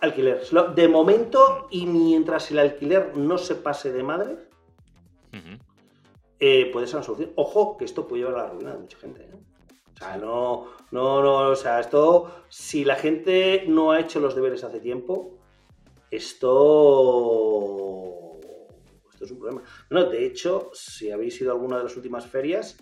[0.00, 0.42] Alquiler.
[0.74, 4.32] De momento, y mientras el alquiler no se pase de madre,
[5.32, 5.58] Ujú.
[6.38, 7.32] eh, puede ser una solución.
[7.36, 9.22] Ojo, que esto puede llevar a la ruina de mucha gente.
[9.22, 9.30] ¿eh?
[9.94, 14.34] O sea, no, no, no, o sea, esto, si la gente no ha hecho los
[14.34, 15.38] deberes hace tiempo,
[16.10, 17.96] esto,
[19.12, 19.62] esto es un problema.
[19.90, 22.76] Bueno, de hecho, si habéis ido a alguna de las últimas ferias,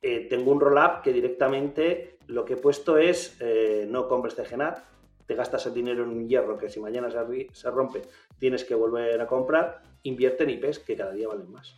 [0.00, 4.44] eh, tengo un roll-up que directamente lo que he puesto es eh, no compres de
[4.44, 4.84] Genar,
[5.26, 8.02] te gastas el dinero en un hierro que si mañana se rompe
[8.38, 11.76] tienes que volver a comprar, invierte en IPs que cada día valen más.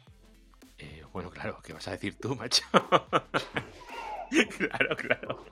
[0.79, 2.63] Eh, bueno, claro, ¿qué vas a decir tú, macho?
[4.59, 5.45] claro, claro.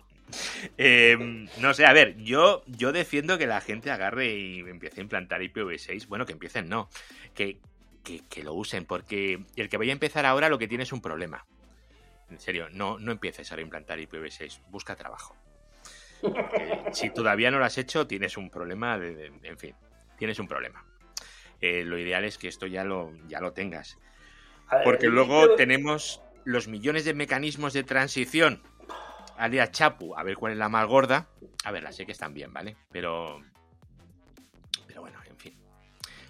[0.77, 5.03] Eh, no sé, a ver, yo, yo defiendo que la gente agarre y empiece a
[5.05, 6.07] implantar IPv6.
[6.09, 6.89] Bueno, que empiecen, no.
[7.35, 7.59] Que,
[8.05, 10.93] que, que lo usen, porque el que vaya a empezar ahora lo que tiene es
[10.93, 11.47] un problema.
[12.31, 14.61] En serio, no, no empieces a implantar IPv6.
[14.71, 15.35] Busca trabajo.
[16.21, 18.99] Porque si todavía no lo has hecho, tienes un problema.
[18.99, 19.75] De, de- en fin,
[20.19, 20.85] tienes un problema.
[21.61, 23.97] Eh, lo ideal es que esto ya lo, ya lo tengas.
[24.85, 28.63] Porque luego IPv6 tenemos los millones de mecanismos de transición.
[29.39, 31.29] Alias Chapu, a ver cuál es la más gorda.
[31.65, 32.77] A ver, las sé que están bien, ¿vale?
[32.91, 33.41] Pero.
[34.87, 35.55] Pero bueno, en fin.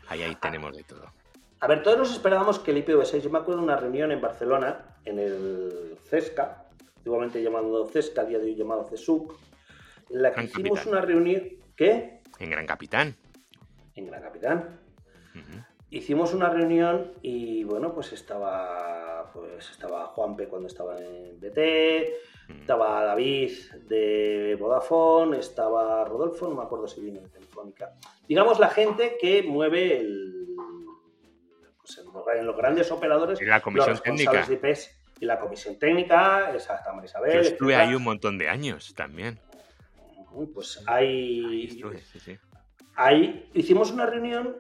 [0.09, 1.13] Ahí, ahí tenemos de todo.
[1.61, 4.21] A ver, todos nos esperábamos que el IPv6, yo me acuerdo de una reunión en
[4.21, 6.67] Barcelona, en el CESCA,
[7.05, 9.35] igualmente llamado CESCA, a día de hoy llamado CESUC,
[10.11, 10.93] en la que Gran hicimos Capitán.
[10.93, 11.43] una reunión,
[11.75, 12.21] ¿qué?
[12.39, 13.17] En Gran Capitán.
[13.97, 14.81] En Gran Capitán.
[15.91, 22.15] Hicimos una reunión y bueno, pues estaba pues estaba Juanpe cuando estaba en BT,
[22.49, 22.61] Mm.
[22.61, 23.53] estaba David
[23.89, 27.93] de Vodafone, estaba Rodolfo, no me acuerdo si vino de Telefónica.
[28.27, 30.35] Digamos la gente que mueve el
[31.79, 31.99] pues,
[32.39, 34.45] en los- grandes operadores la comisión los técnica.
[34.47, 37.33] de IPs y la comisión técnica, está Marisabel.
[37.35, 37.89] Yo estuve etcétera.
[37.91, 39.39] ahí un montón de años también.
[40.55, 42.39] Pues hay estuve, sí, sí.
[42.95, 44.57] Ahí hicimos una reunión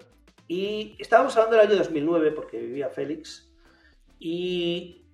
[0.46, 3.48] y estábamos hablando del año 2009 porque vivía Félix
[4.18, 5.04] y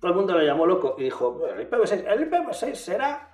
[0.00, 3.28] todo el mundo lo llamó loco y dijo, "Bueno, el IPv6, el IPv6 será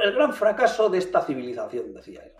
[0.00, 2.32] el gran fracaso de esta civilización, decía él.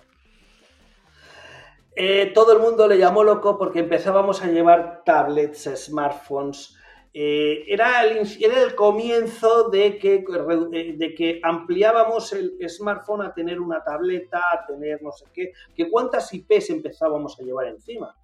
[1.95, 6.77] Eh, todo el mundo le llamó loco porque empezábamos a llevar tablets, smartphones.
[7.15, 10.25] eh, era, el, era el comienzo de que,
[10.73, 15.53] eh, de que ampliábamos el smartphone a tener una tableta, a tener no sé qué,
[15.75, 18.15] que cuántas IPs empezábamos a llevar encima.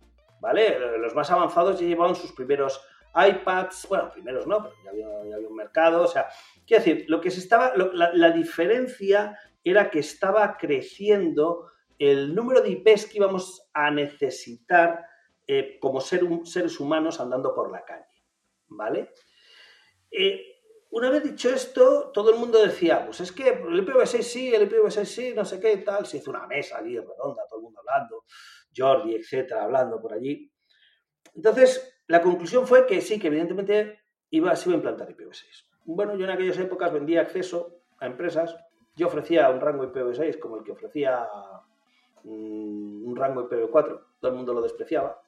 [0.41, 0.79] ¿Vale?
[0.99, 2.81] Los más avanzados ya llevaban sus primeros
[3.15, 6.29] iPads, bueno, primeros no, pero ya había, un mercado, o sea,
[6.67, 12.71] quiero decir, lo que se estaba, la, diferencia era que estaba creciendo el número de
[12.71, 15.07] IPs que íbamos a necesitar
[15.47, 18.23] eh, como ser seres humanos andando por la calle,
[18.67, 19.13] ¿vale?
[20.11, 20.55] Eh,
[20.91, 24.69] una vez dicho esto, todo el mundo decía, pues es que el IPv6 sí, el
[24.69, 27.81] IPv6 sí, no sé qué, tal, se hizo una mesa allí redonda, todo el mundo
[27.81, 28.25] hablando,
[28.77, 30.54] Jordi, etcétera, hablando por allí.
[31.35, 35.67] Entonces, la conclusión fue que sí, que evidentemente iba, se iba a implantar IPv6.
[35.85, 38.57] Bueno, yo en aquellas épocas vendía acceso a empresas
[38.97, 41.27] yo ofrecía un rango IPv6 como el que ofrecía
[42.23, 45.23] mm, un rango IPv4, todo el mundo lo despreciaba.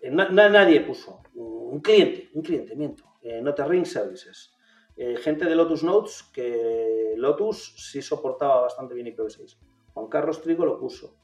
[0.00, 4.54] Eh, nadie puso un cliente, un cliente, miento, eh, Note Ring Services.
[4.96, 9.56] Eh, gente de Lotus Notes, que Lotus sí soportaba bastante bien IPv6.
[9.94, 11.16] Juan Carlos Trigo lo puso.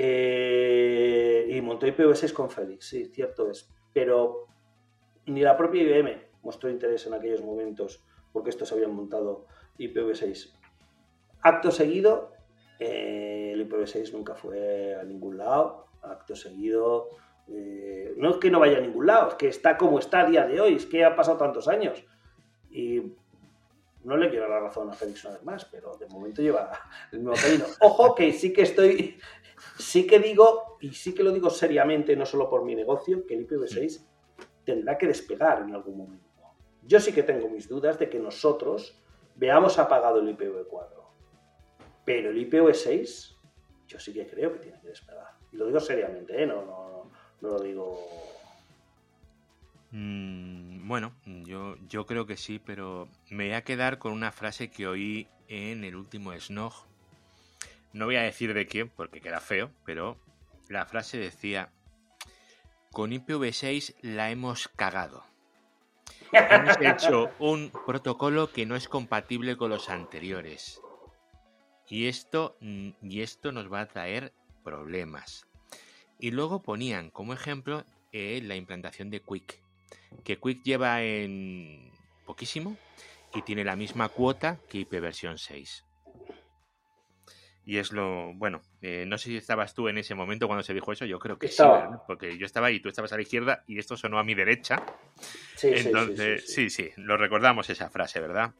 [0.00, 3.70] Y montó IPv6 con Félix, sí, cierto es.
[3.92, 4.46] Pero
[5.26, 9.46] ni la propia IBM mostró interés en aquellos momentos porque estos habían montado
[9.78, 10.54] IPv6.
[11.40, 12.32] Acto seguido,
[12.78, 15.86] el IPv6 nunca fue a ningún lado.
[16.02, 17.08] Acto seguido,
[17.48, 20.26] eh, no es que no vaya a ningún lado, es que está como está a
[20.26, 22.04] día de hoy, es que ha pasado tantos años.
[24.08, 26.72] No le quiero la razón a Félix una vez más, pero de momento lleva
[27.12, 27.66] el mismo camino.
[27.80, 29.18] Ojo que sí que estoy,
[29.78, 33.34] sí que digo, y sí que lo digo seriamente, no solo por mi negocio, que
[33.34, 34.02] el IPv6
[34.64, 36.26] tendrá que despegar en algún momento.
[36.84, 38.98] Yo sí que tengo mis dudas de que nosotros
[39.36, 40.88] veamos apagado el IPv4.
[42.06, 43.36] Pero el IPv6,
[43.88, 45.34] yo sí que creo que tiene que despegar.
[45.52, 46.46] Y lo digo seriamente, ¿eh?
[46.46, 47.10] no, no,
[47.42, 48.06] no lo digo.
[49.90, 54.70] Mm, bueno, yo, yo creo que sí, pero me voy a quedar con una frase
[54.70, 56.72] que oí en el último Snog.
[57.92, 60.16] No voy a decir de quién, porque queda feo, pero
[60.68, 61.70] la frase decía:
[62.90, 65.24] Con IPv6 la hemos cagado.
[66.32, 70.80] Hemos hecho un protocolo que no es compatible con los anteriores.
[71.86, 74.32] Y esto, y esto nos va a traer
[74.64, 75.46] problemas.
[76.18, 79.62] Y luego ponían como ejemplo eh, la implantación de Quick,
[80.24, 81.90] que Quick lleva en
[82.26, 82.76] poquísimo
[83.34, 85.84] y tiene la misma cuota que IP versión 6.
[87.64, 90.72] Y es lo, bueno, eh, no sé si estabas tú en ese momento cuando se
[90.72, 91.62] dijo eso, yo creo que sí,
[92.06, 94.82] porque yo estaba ahí, tú estabas a la izquierda y esto sonó a mi derecha.
[95.54, 98.54] Sí, Entonces, sí, sí, lo recordamos esa frase, ¿verdad?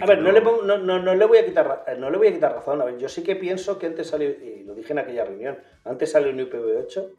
[0.00, 2.80] a ver, no le, no, le, voy a quitar, no le voy a quitar razón.
[2.80, 5.58] A ver, yo sí que pienso que antes salió, y lo dije en aquella reunión,
[5.84, 7.10] antes salió un IPv8,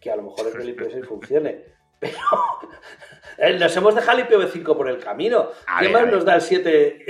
[0.00, 1.64] que a lo mejor es que el IPv6 funcione.
[2.02, 2.18] Pero
[3.38, 5.50] eh, nos hemos dejado el IPv5 por el camino.
[5.78, 7.06] ¿Qué más nos da el 7?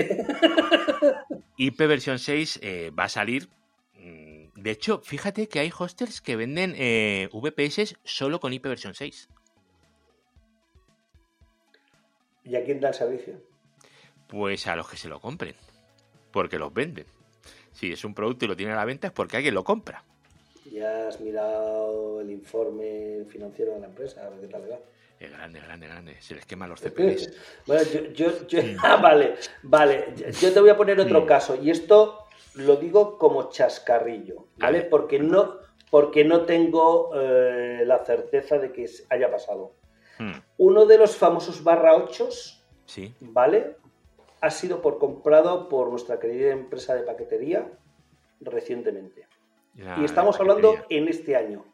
[1.56, 3.48] IP versión 6 eh, va a salir.
[3.94, 8.94] Mm, de hecho, fíjate que hay hostels que venden eh, VPS solo con IP versión
[8.94, 9.30] 6.
[12.44, 13.40] ¿Y a quién da el servicio?
[14.26, 15.54] Pues a los que se lo compren,
[16.32, 17.06] porque los venden.
[17.72, 20.04] Si es un producto y lo tiene a la venta es porque alguien lo compra.
[20.72, 24.26] ¿Ya has mirado el informe financiero de la empresa?
[24.26, 24.78] A ver qué tal va.
[25.20, 26.16] Es grande, grande, grande.
[26.20, 27.30] Se les queman los CPDs.
[27.66, 27.82] bueno,
[28.14, 28.28] yo,
[28.82, 30.14] ah, vale, vale.
[30.40, 31.56] Yo te voy a poner otro caso.
[31.62, 34.82] Y esto lo digo como chascarrillo, ¿vale?
[34.82, 35.58] Porque no,
[35.90, 39.74] porque no tengo eh, la certeza de que haya pasado.
[40.18, 40.32] Hmm.
[40.56, 42.28] Uno de los famosos barra 8
[42.86, 43.14] ¿Sí?
[43.20, 43.76] ¿vale?
[44.40, 47.70] ha sido por comprado por nuestra querida empresa de paquetería
[48.40, 49.26] recientemente.
[49.74, 51.64] Y estamos hablando en este año.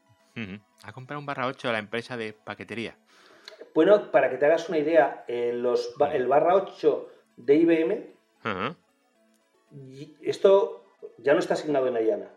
[0.84, 2.96] Ha comprado un barra 8 a la empresa de paquetería.
[3.74, 8.06] Bueno, para que te hagas una idea, eh, los, el barra 8 de IBM,
[10.22, 10.84] esto
[11.18, 12.30] ya no está asignado en Ayana.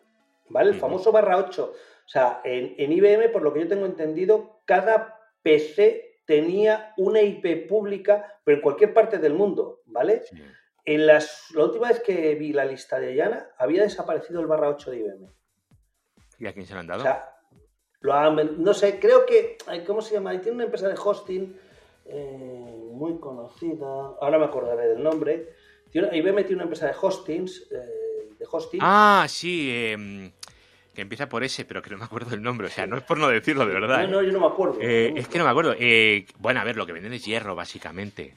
[0.50, 0.71] ¿Vale?
[0.71, 1.74] El famoso barra 8.
[1.74, 7.21] O sea, en, en IBM, por lo que yo tengo entendido, cada PC tenía una
[7.21, 10.24] IP pública, pero en cualquier parte del mundo, ¿vale?
[10.86, 14.69] En las, la última vez que vi la lista de Ayana, había desaparecido el barra
[14.69, 15.41] 8 de IBM.
[16.42, 17.02] ¿Y a quién se lo han dado?
[17.02, 17.36] O sea,
[18.02, 20.32] lo no sé, creo que, ¿cómo se llama?
[20.42, 21.56] Tiene una empresa de hosting
[22.06, 23.86] eh, muy conocida,
[24.20, 25.54] ahora me acordaré del nombre.
[25.94, 28.80] IBM tiene una empresa de hostings, eh, de hosting.
[28.82, 30.32] Ah, sí, eh,
[30.96, 32.68] que empieza por ese, pero que no me acuerdo del nombre.
[32.68, 34.08] O sea, no es por no decirlo, de verdad.
[34.08, 34.80] No, no, yo no me acuerdo.
[34.82, 35.76] Eh, es que no me acuerdo.
[35.78, 38.36] Eh, bueno, a ver, lo que venden es hierro, básicamente.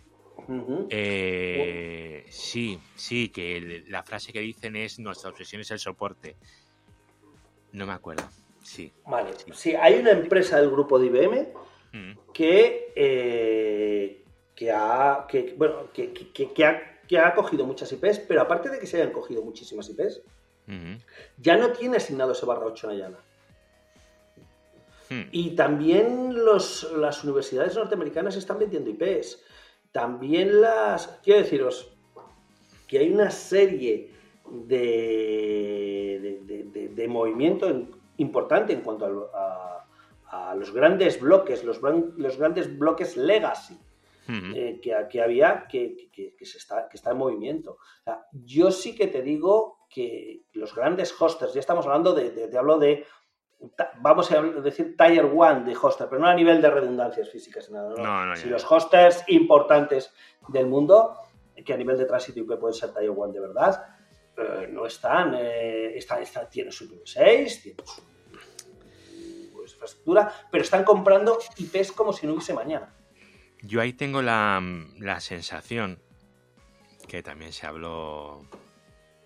[0.91, 6.37] Eh, sí, sí, que la frase que dicen es nuestra obsesión es el soporte.
[7.75, 8.23] No me acuerdo.
[8.63, 8.93] Sí.
[9.07, 11.49] Vale, sí, hay una empresa del grupo de IBM
[12.33, 14.23] que,
[14.55, 18.79] que ha que, bueno, que, que, ha, que ha cogido muchas IPs, pero aparte de
[18.79, 20.23] que se hayan cogido muchísimas IPs,
[21.37, 23.19] ya no tiene asignado ese barra 8 en Ayana.
[25.11, 25.23] Hmm.
[25.33, 29.43] Y también las universidades norteamericanas están vendiendo IPs.
[29.93, 31.09] También las.
[31.23, 31.91] Quiero deciros
[32.87, 34.11] que hay una serie
[34.51, 36.41] de,
[36.95, 37.89] de, movimiento
[38.19, 39.85] importante en cuanto a,
[40.57, 43.79] los grandes bloques, los, los grandes bloques legacy.
[44.27, 46.09] Eh, que, había que,
[46.41, 47.77] se está, que está en movimiento.
[48.33, 52.79] yo sí que te digo que los grandes hosters, ya estamos hablando de, te hablo
[52.79, 53.05] de,
[54.01, 57.95] vamos a decir Tier 1 de hoster, pero no a nivel de redundancias físicas, nada,
[58.27, 60.13] no, si los hosters importantes
[60.49, 61.19] del mundo
[61.65, 63.85] que a nivel de tránsito IP pueden ser Tier 1 de verdad,
[64.37, 68.03] eh, no están, eh, están, tienen su IPv6, tienen su,
[69.67, 72.95] su infraestructura, pero están comprando IPs como si no hubiese mañana.
[73.63, 74.63] Yo ahí tengo la,
[74.99, 75.99] la sensación
[77.07, 78.47] que también se habló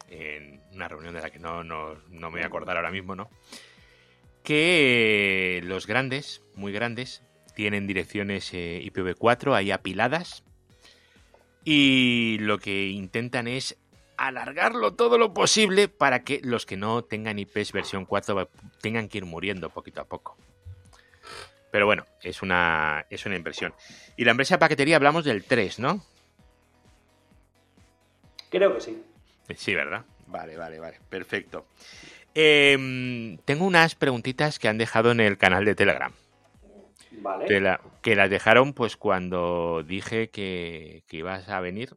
[0.08, 3.14] en una reunión de la que no, no, no, me voy a acordar ahora mismo,
[3.14, 3.28] ¿no?
[4.42, 7.22] Que los grandes, muy grandes,
[7.54, 10.44] tienen direcciones eh, IPv4 ahí apiladas
[11.64, 13.76] y lo que intentan es
[14.18, 18.50] alargarlo todo lo posible para que los que no tengan IPs versión 4
[18.80, 20.36] tengan que ir muriendo poquito a poco.
[21.70, 23.74] Pero bueno, es una, es una impresión.
[24.16, 26.04] Y la empresa de paquetería hablamos del 3, ¿no?
[28.50, 29.02] Creo que sí.
[29.54, 30.04] Sí, ¿verdad?
[30.26, 30.98] Vale, vale, vale.
[31.08, 31.66] Perfecto.
[32.34, 36.12] Eh, tengo unas preguntitas que han dejado en el canal de Telegram.
[37.20, 37.46] Vale.
[37.46, 41.96] Que, la, que las dejaron pues cuando dije que, que, ibas a venir.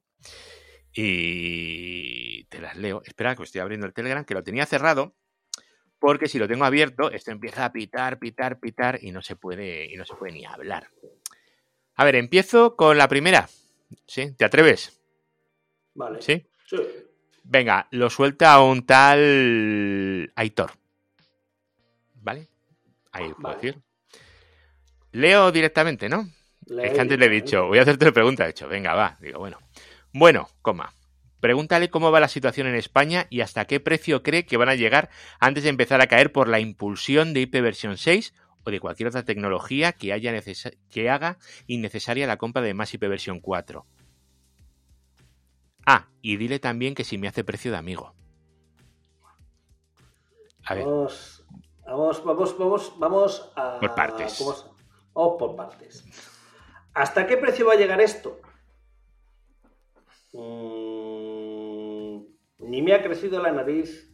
[0.94, 3.02] Y te las leo.
[3.06, 5.16] Espera, que estoy abriendo el Telegram, que lo tenía cerrado.
[6.00, 9.86] Porque si lo tengo abierto, esto empieza a pitar, pitar, pitar y no se puede,
[9.86, 10.88] y no se puede ni hablar.
[11.96, 13.48] A ver, empiezo con la primera.
[14.08, 14.34] ¿Sí?
[14.36, 15.00] ¿Te atreves?
[15.94, 16.22] Vale.
[16.22, 16.48] ¿Sí?
[16.66, 16.78] Sí.
[17.44, 20.72] Venga, lo suelta un tal Aitor.
[22.16, 22.48] ¿Vale?
[23.12, 23.56] Ahí puedo Vale.
[23.56, 23.82] decir.
[25.12, 26.28] Leo directamente, ¿no?
[26.80, 28.46] Es que antes le he dicho, voy a hacerte una pregunta.
[28.46, 29.18] He dicho, venga, va.
[29.20, 29.60] Digo, bueno.
[30.14, 30.93] Bueno, coma.
[31.39, 34.76] Pregúntale cómo va la situación en España y hasta qué precio cree que van a
[34.76, 35.09] llegar
[35.39, 38.34] antes de empezar a caer por la impulsión de IP versión 6
[38.64, 40.34] o de cualquier otra tecnología que, haya
[40.91, 43.88] que haga innecesaria la compra de más IP versión 4.
[45.88, 48.14] Ah, y dile también que si me hace precio de amigo.
[50.66, 51.43] A ver, Vamos,
[51.88, 53.80] vamos, vamos, vamos, vamos a.
[53.80, 54.36] Por partes.
[54.38, 54.66] ¿cómo se-
[55.16, 56.05] Vamos por partes.
[56.93, 58.39] ¿Hasta qué precio va a llegar esto?
[60.34, 62.26] Mm,
[62.60, 64.10] ni me ha crecido la nariz,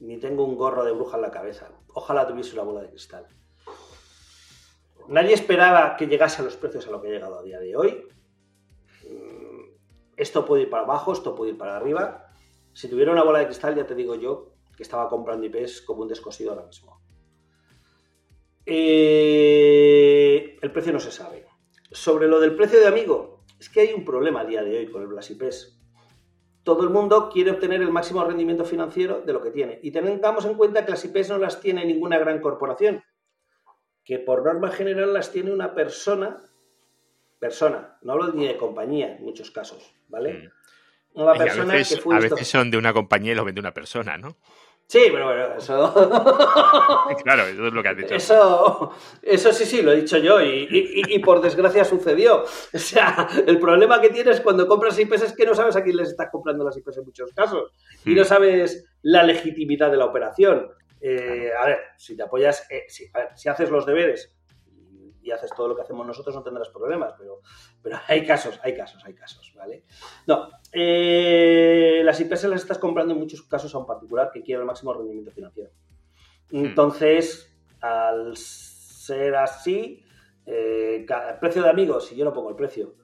[0.00, 1.70] ni tengo un gorro de bruja en la cabeza.
[1.94, 3.26] Ojalá tuviese una bola de cristal.
[5.08, 7.76] Nadie esperaba que llegase a los precios a lo que ha llegado a día de
[7.76, 8.06] hoy.
[9.08, 9.62] Mm,
[10.16, 12.26] Esto puede ir para abajo, esto puede ir para arriba.
[12.72, 16.02] Si tuviera una bola de cristal, ya te digo yo que estaba comprando IPs como
[16.02, 17.00] un descosido ahora mismo.
[18.64, 21.46] Eh, el precio no se sabe.
[21.90, 24.90] Sobre lo del precio de amigo, es que hay un problema a día de hoy
[24.90, 25.80] con las IPs.
[26.64, 29.78] Todo el mundo quiere obtener el máximo rendimiento financiero de lo que tiene.
[29.84, 33.04] Y tengamos en cuenta que las IPs no las tiene ninguna gran corporación,
[34.04, 36.42] que por norma general las tiene una persona,
[37.38, 40.50] persona, no hablo ni de compañía en muchos casos, ¿vale?
[41.14, 41.36] Una Mm.
[41.36, 43.60] y a persona veces, que fue a veces son de una compañía y los vende
[43.60, 44.38] una persona, ¿no?
[44.92, 45.94] Sí, pero bueno, eso...
[47.24, 48.14] Claro, eso es lo que has dicho.
[48.14, 52.44] Eso, eso sí, sí, lo he dicho yo y, y- y por desgracia sucedió.
[52.74, 55.96] O sea, el problema que tienes cuando compras IPs es que no sabes a quién
[55.96, 57.72] les estás comprando las IPs en muchos casos
[58.04, 58.26] y no Hmm.
[58.26, 60.68] sabes la legitimidad de la operación.
[61.00, 64.30] Eh, a ver, si te apoyas, eh, si, a ver, si haces los deberes
[65.22, 67.40] y, haces todo lo que hacemos nosotros no tendrás problemas, pero,
[67.82, 69.84] pero hay casos, hay casos, hay casos, ¿vale?
[70.26, 74.60] No, eh, las IPs las estás comprando en muchos casos a un particular que quiere
[74.60, 75.70] el máximo rendimiento financiero.
[76.50, 77.50] Entonces,
[77.80, 80.04] al ser así,
[80.44, 81.06] eh,
[81.40, 82.94] precio de amigos, si yo no pongo el precio.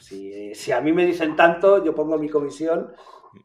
[0.00, 2.92] Si, si a mí me dicen tanto, yo pongo mi comisión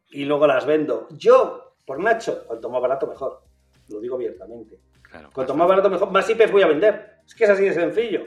[0.10, 1.08] y luego las vendo.
[1.12, 3.44] Yo, por Nacho, cuanto más barato mejor.
[3.90, 4.80] Lo digo abiertamente.
[5.02, 7.17] Claro, Cuanto más barato mejor, más IPs voy a vender.
[7.28, 8.26] Es que es así de sencillo.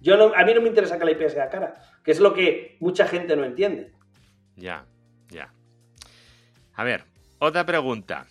[0.00, 2.34] Yo no, a mí no me interesa que la IP sea cara, que es lo
[2.34, 3.92] que mucha gente no entiende.
[4.56, 4.86] Ya,
[5.28, 5.52] ya.
[6.74, 7.04] A ver,
[7.38, 8.26] otra pregunta.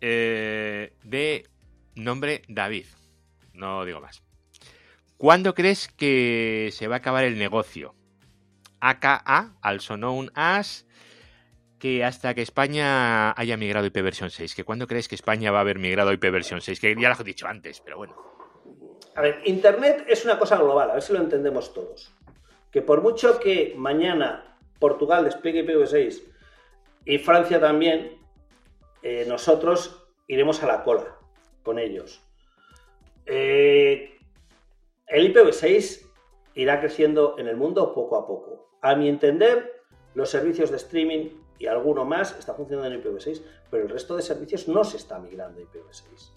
[0.00, 1.46] Eh, de
[1.94, 2.86] nombre David.
[3.52, 4.22] No digo más.
[5.16, 7.94] ¿Cuándo crees que se va a acabar el negocio?
[8.80, 10.86] AKA, also known as,
[11.78, 14.54] que hasta que España haya migrado a IP versión 6.
[14.54, 16.80] ¿Que ¿Cuándo crees que España va a haber migrado a IP versión 6?
[16.80, 18.33] Que ya lo he dicho antes, pero bueno.
[19.14, 22.12] A ver, Internet es una cosa global, a ver si lo entendemos todos.
[22.70, 26.22] Que por mucho que mañana Portugal despliegue IPv6
[27.04, 28.18] y Francia también,
[29.02, 31.16] eh, nosotros iremos a la cola
[31.62, 32.22] con ellos.
[33.26, 34.18] Eh,
[35.06, 36.06] el IPv6
[36.54, 38.70] irá creciendo en el mundo poco a poco.
[38.82, 39.82] A mi entender,
[40.14, 44.22] los servicios de streaming y alguno más está funcionando en IPv6, pero el resto de
[44.22, 46.32] servicios no se está migrando a IPv6.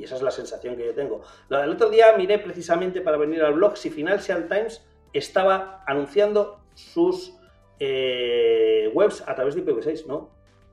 [0.00, 1.22] Y esa es la sensación que yo tengo.
[1.50, 4.82] Lo- El otro día miré precisamente para venir al blog si Financial Times
[5.12, 7.34] estaba anunciando sus
[7.78, 10.30] eh, webs a través de IPv6, ¿no?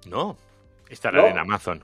[0.08, 0.38] No,
[0.90, 1.28] estará ¿No?
[1.28, 1.84] en Amazon.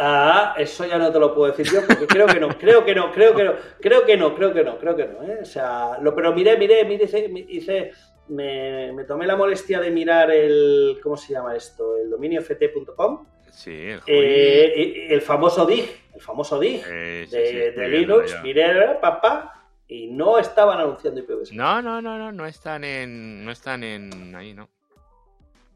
[0.00, 2.94] Ah, eso ya no te lo puedo decir yo, porque creo que no, creo que
[2.94, 5.38] no, creo que no, creo que no, creo que no, creo que no, ¿eh?
[5.42, 7.92] O sea, lo, pero miré, miré, miré, hice, hice,
[8.28, 11.96] me, me tomé la molestia de mirar el, ¿cómo se llama esto?
[11.96, 13.26] El dominio ft.com.
[13.52, 17.88] Sí, el, Eh, el famoso DIG, el famoso DIG Eh, sí, de, sí, de estoy
[17.88, 21.52] Linux, miré, papá, y no estaban anunciando IPv6.
[21.52, 23.44] No, no, no, no, no están en.
[23.44, 24.34] No están en.
[24.34, 24.68] Ahí, no.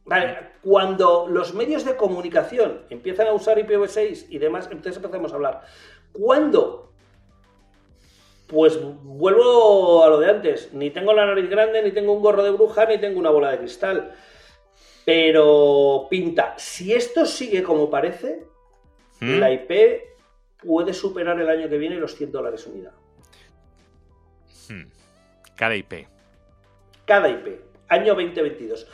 [0.04, 5.36] Vale, cuando los medios de comunicación empiezan a usar IPv6 y demás, entonces empezamos a
[5.36, 5.60] hablar.
[6.12, 6.92] ¿Cuándo?
[8.48, 10.74] Pues vuelvo a lo de antes.
[10.74, 13.52] Ni tengo la nariz grande, ni tengo un gorro de bruja, ni tengo una bola
[13.52, 14.14] de cristal.
[15.04, 18.44] Pero pinta, si esto sigue como parece,
[19.20, 19.38] ¿Mm?
[19.38, 20.12] la IP
[20.62, 22.92] puede superar el año que viene los 100 dólares unidad.
[24.68, 24.84] Hmm.
[25.56, 26.06] Cada IP.
[27.04, 28.86] cada IP, año 2022.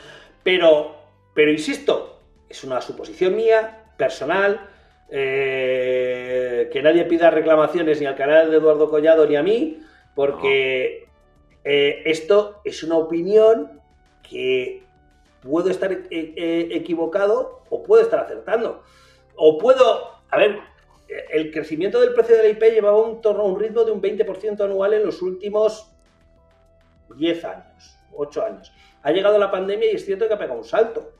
[0.43, 0.95] Pero,
[1.33, 4.67] pero insisto, es una suposición mía, personal,
[5.09, 9.79] eh, que nadie pida reclamaciones ni al canal de Eduardo Collado ni a mí,
[10.15, 11.07] porque
[11.63, 13.81] eh, esto es una opinión
[14.27, 14.83] que
[15.41, 18.83] puedo estar eh, eh, equivocado o puedo estar acertando.
[19.35, 20.59] O puedo, a ver,
[21.31, 25.05] el crecimiento del precio de la IP llevaba un, ritmo de un 20% anual en
[25.05, 25.91] los últimos
[27.15, 28.71] 10 años, 8 años.
[29.01, 31.13] Ha llegado la pandemia y es cierto que ha pegado un salto.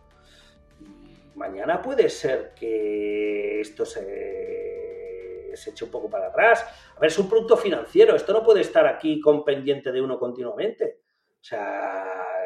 [1.36, 6.65] Mañana puede ser que esto se, se eche un poco para atrás.
[6.95, 8.15] A ver, es un producto financiero.
[8.15, 10.99] Esto no puede estar aquí con pendiente de uno continuamente.
[11.39, 12.38] O sea,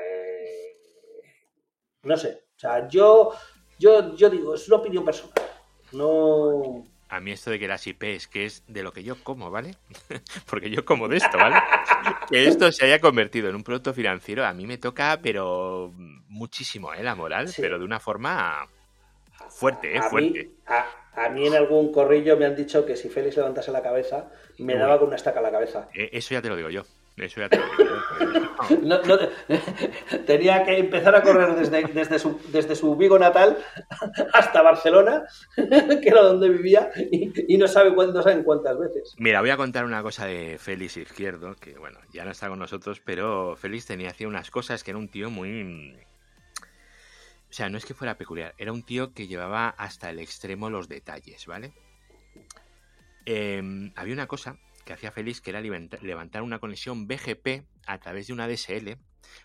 [2.04, 2.44] no sé.
[2.56, 3.34] O sea, yo,
[3.80, 5.34] yo, yo digo, es una opinión personal.
[5.92, 6.86] No.
[7.10, 9.76] A mí esto de que las IPs, que es de lo que yo como, ¿vale?
[10.50, 11.58] Porque yo como de esto, ¿vale?
[12.30, 15.92] que esto se haya convertido en un producto financiero, a mí me toca, pero
[16.28, 17.04] muchísimo, ¿eh?
[17.04, 17.62] La moral, Sí.
[17.62, 18.68] pero de una forma
[19.50, 20.00] fuerte, ¿eh?
[20.00, 20.46] a, Fuerte.
[20.46, 23.84] mí, a, a mí en algún corrillo me han dicho que si Félix levantase la
[23.84, 24.80] cabeza, me Uy.
[24.80, 25.90] daba con una estaca en la cabeza.
[25.94, 26.84] Eh, Eso ya te lo digo yo.
[27.18, 27.64] Eso ya te yo.
[28.82, 29.30] No, no te-
[30.26, 33.58] tenía que empezar a correr desde, desde, su, desde su Vigo natal
[34.34, 35.24] hasta Barcelona,
[35.56, 39.16] que era donde vivía, y, y no sabe no saben cuántas veces.
[39.18, 42.60] Mira, voy a contar una cosa de Félix Izquierdo, que bueno, ya no está con
[42.60, 45.98] nosotros, pero Félix tenía hacía unas cosas que era un tío muy...
[47.50, 50.70] O sea, no es que fuera peculiar, era un tío que llevaba hasta el extremo
[50.70, 51.74] los detalles, ¿vale?
[53.26, 58.00] Eh, había una cosa que hacía Félix que era levanta- levantar una conexión BGP a
[58.00, 58.98] través de una DSL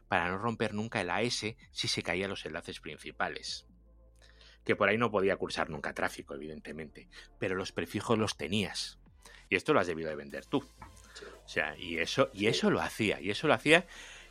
[0.09, 3.66] para no romper nunca el AS si se caían los enlaces principales.
[4.64, 7.09] Que por ahí no podía cursar nunca tráfico, evidentemente,
[7.39, 8.99] pero los prefijos los tenías.
[9.49, 10.59] Y esto lo has debido de vender tú.
[11.45, 13.86] O sea, y eso, y eso lo hacía, y eso lo hacía,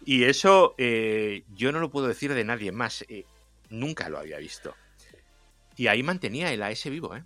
[0.05, 3.03] y eso eh, yo no lo puedo decir de nadie más.
[3.09, 3.25] eh,
[3.69, 4.75] nunca lo había visto.
[5.75, 7.23] Y ahí mantenía el AS vivo, ¿eh?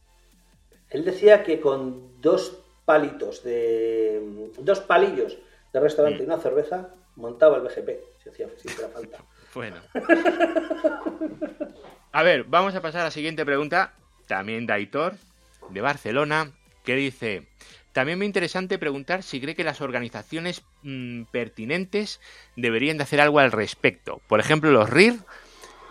[0.89, 2.57] Él decía que con dos
[2.91, 4.19] palitos de.
[4.59, 5.37] dos palillos
[5.71, 6.23] de restaurante Mm.
[6.23, 7.89] y una cerveza montaba el BGP,
[8.21, 8.47] si hacía
[8.93, 9.17] falta.
[9.53, 9.77] Bueno.
[12.13, 13.93] A ver, vamos a pasar a la siguiente pregunta.
[14.27, 15.15] También de Aitor,
[15.69, 16.51] de Barcelona,
[16.85, 17.47] que dice:
[17.93, 22.19] También me interesante preguntar si cree que las organizaciones mm, pertinentes
[22.55, 24.21] deberían de hacer algo al respecto.
[24.27, 25.15] Por ejemplo, los RIR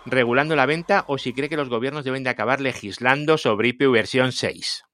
[0.07, 3.91] regulando la venta o si cree que los gobiernos deben de acabar legislando sobre IPv
[3.93, 4.85] versión 6.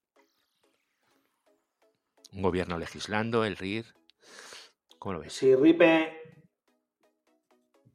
[2.36, 3.86] Un gobierno legislando, el RIR.
[4.98, 5.32] ¿Cómo lo ves?
[5.32, 6.42] Si Ripe,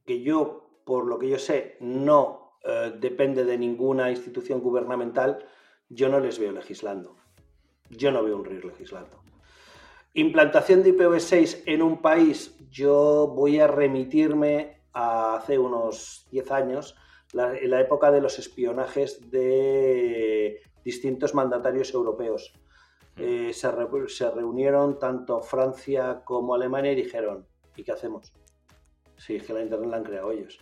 [0.03, 5.45] que yo, por lo que yo sé, no eh, depende de ninguna institución gubernamental,
[5.89, 7.17] yo no les veo legislando.
[7.91, 9.21] Yo no veo un RIR legislando.
[10.15, 16.95] Implantación de IPv6 en un país, yo voy a remitirme a hace unos 10 años,
[17.33, 22.53] en la época de los espionajes de distintos mandatarios europeos.
[23.23, 27.45] Eh, se, re- se reunieron tanto Francia como Alemania y dijeron,
[27.75, 28.33] ¿y qué hacemos?
[29.17, 30.59] Si es que la Internet la han creado ellos.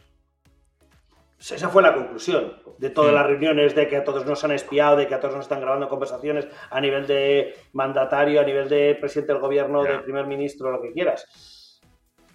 [1.38, 4.52] Pues Esa fue la conclusión de todas las reuniones, de que a todos nos han
[4.52, 8.68] espiado, de que a todos nos están grabando conversaciones a nivel de mandatario, a nivel
[8.68, 9.94] de presidente del gobierno, Ya.
[9.94, 11.80] de primer ministro, lo que quieras.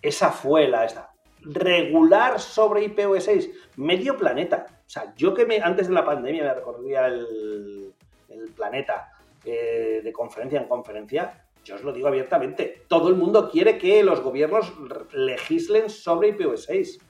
[0.00, 1.10] Esa fue la esta.
[1.42, 4.64] Regular sobre IPv6, medio planeta.
[4.86, 7.92] O sea, yo que me, antes de la pandemia me recorría el,
[8.30, 9.10] el planeta
[9.44, 14.02] eh, de conferencia en conferencia, yo os lo digo abiertamente, todo el mundo quiere que
[14.02, 14.72] los gobiernos
[15.12, 17.00] legislen sobre IPv6.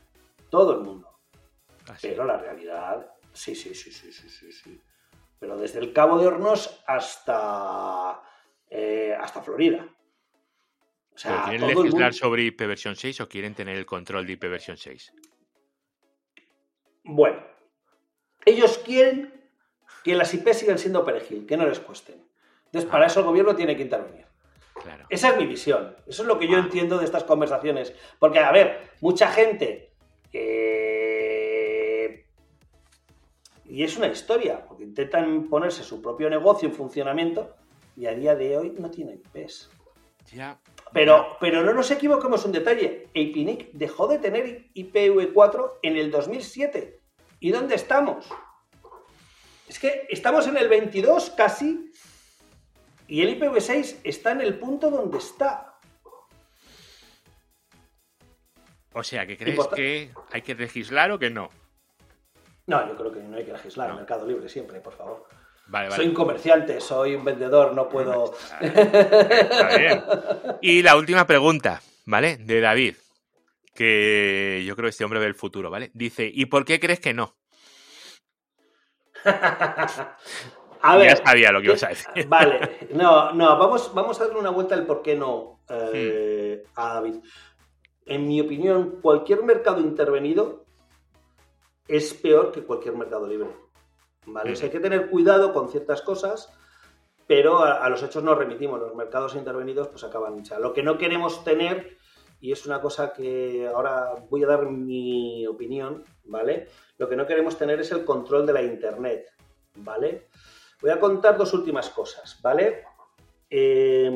[0.50, 1.10] Todo el mundo.
[1.88, 2.08] Así.
[2.08, 4.80] Pero la realidad, sí, sí, sí, sí, sí, sí, sí.
[5.40, 8.22] Pero desde el Cabo de Hornos hasta,
[8.70, 9.84] eh, hasta Florida.
[9.84, 14.26] O ¿Pero sea, ¿Quieren legislar mundo- sobre IP versión 6 o quieren tener el control
[14.26, 15.12] de IP versión 6?
[17.04, 17.42] Bueno,
[18.46, 19.43] ellos quieren
[20.04, 22.22] que las IP sigan siendo perejil, que no les cuesten.
[22.66, 24.26] Entonces, para eso el gobierno tiene que intervenir.
[24.82, 25.06] Claro.
[25.08, 25.96] Esa es mi visión.
[26.06, 27.94] Eso es lo que yo entiendo de estas conversaciones.
[28.18, 29.90] Porque, a ver, mucha gente
[30.36, 32.26] Eh,
[33.66, 37.54] y es una historia, porque intentan ponerse su propio negocio en funcionamiento
[37.96, 39.70] y a día de hoy no tienen IPs.
[40.32, 40.60] Ya.
[40.92, 43.08] Pero, pero no nos equivoquemos un detalle.
[43.10, 47.00] APNIC dejó de tener IPv4 en el 2007.
[47.40, 48.28] ¿Y dónde estamos?
[49.68, 51.90] Es que estamos en el 22 casi
[53.06, 55.78] y el IPv6 está en el punto donde está.
[58.92, 61.50] O sea, ¿que crees que hay que legislar o que no?
[62.66, 63.90] No, yo creo que no hay que legislar.
[63.90, 63.96] No.
[63.96, 65.26] Mercado libre siempre, por favor.
[65.66, 65.96] Vale, vale.
[65.96, 68.34] Soy un comerciante, soy un vendedor, no puedo.
[68.60, 70.04] Está bien.
[70.62, 72.36] Y la última pregunta, ¿vale?
[72.36, 72.96] De David,
[73.74, 75.90] que yo creo que este hombre ve el futuro, ¿vale?
[75.94, 77.34] Dice, ¿y por qué crees que no?
[80.86, 81.08] A ver.
[81.08, 82.28] ya sabía lo que ibas a decir.
[82.28, 86.94] Vale, no, no, vamos, vamos a darle una vuelta al por qué no eh, a
[86.94, 87.16] David.
[88.04, 90.66] En mi opinión, cualquier mercado intervenido
[91.88, 93.48] es peor que cualquier mercado libre.
[94.26, 94.52] ¿Vale?
[94.52, 96.52] O sea, hay que tener cuidado con ciertas cosas,
[97.26, 98.78] pero a, a los hechos nos remitimos.
[98.78, 100.38] Los mercados intervenidos pues acaban.
[100.38, 101.96] O sea, lo que no queremos tener,
[102.44, 106.68] y es una cosa que ahora voy a dar mi opinión, ¿vale?
[106.98, 109.32] Lo que no queremos tener es el control de la Internet,
[109.76, 110.26] ¿vale?
[110.82, 112.84] Voy a contar dos últimas cosas, ¿vale?
[113.48, 114.12] Eh,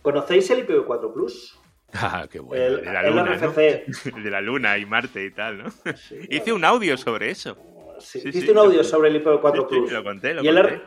[0.00, 1.60] ¿Conocéis el IPv4 Plus?
[1.96, 2.64] Ah, qué bueno.
[2.64, 3.36] El, de la el luna.
[4.24, 5.70] De la luna y Marte y tal, ¿no?
[5.70, 7.56] Sí, Hice un audio sobre eso.
[8.00, 9.92] sí, sí, un audio sobre el IPv4 Sí, sí, Plus.
[9.92, 10.82] lo conté, lo y, conté.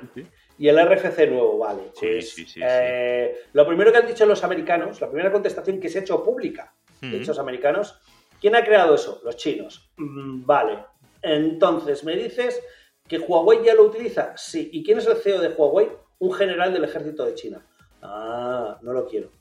[0.58, 1.84] Y el RFC nuevo, vale.
[1.94, 2.60] Sí, pues, sí, sí, sí.
[2.64, 6.24] eh, Lo primero que han dicho los americanos, la primera contestación que se ha hecho
[6.24, 8.00] pública de hechos americanos,
[8.42, 9.22] ¿quién ha creado eso?
[9.24, 9.92] Los chinos.
[9.98, 10.80] Mm, Vale.
[11.22, 12.62] Entonces, ¿me dices
[13.08, 14.36] que Huawei ya lo utiliza?
[14.38, 14.70] Sí.
[14.74, 15.90] ¿Y quién es el CEO de Huawei?
[16.20, 17.66] Un general del ejército de China.
[18.02, 19.32] Ah, no lo quiero.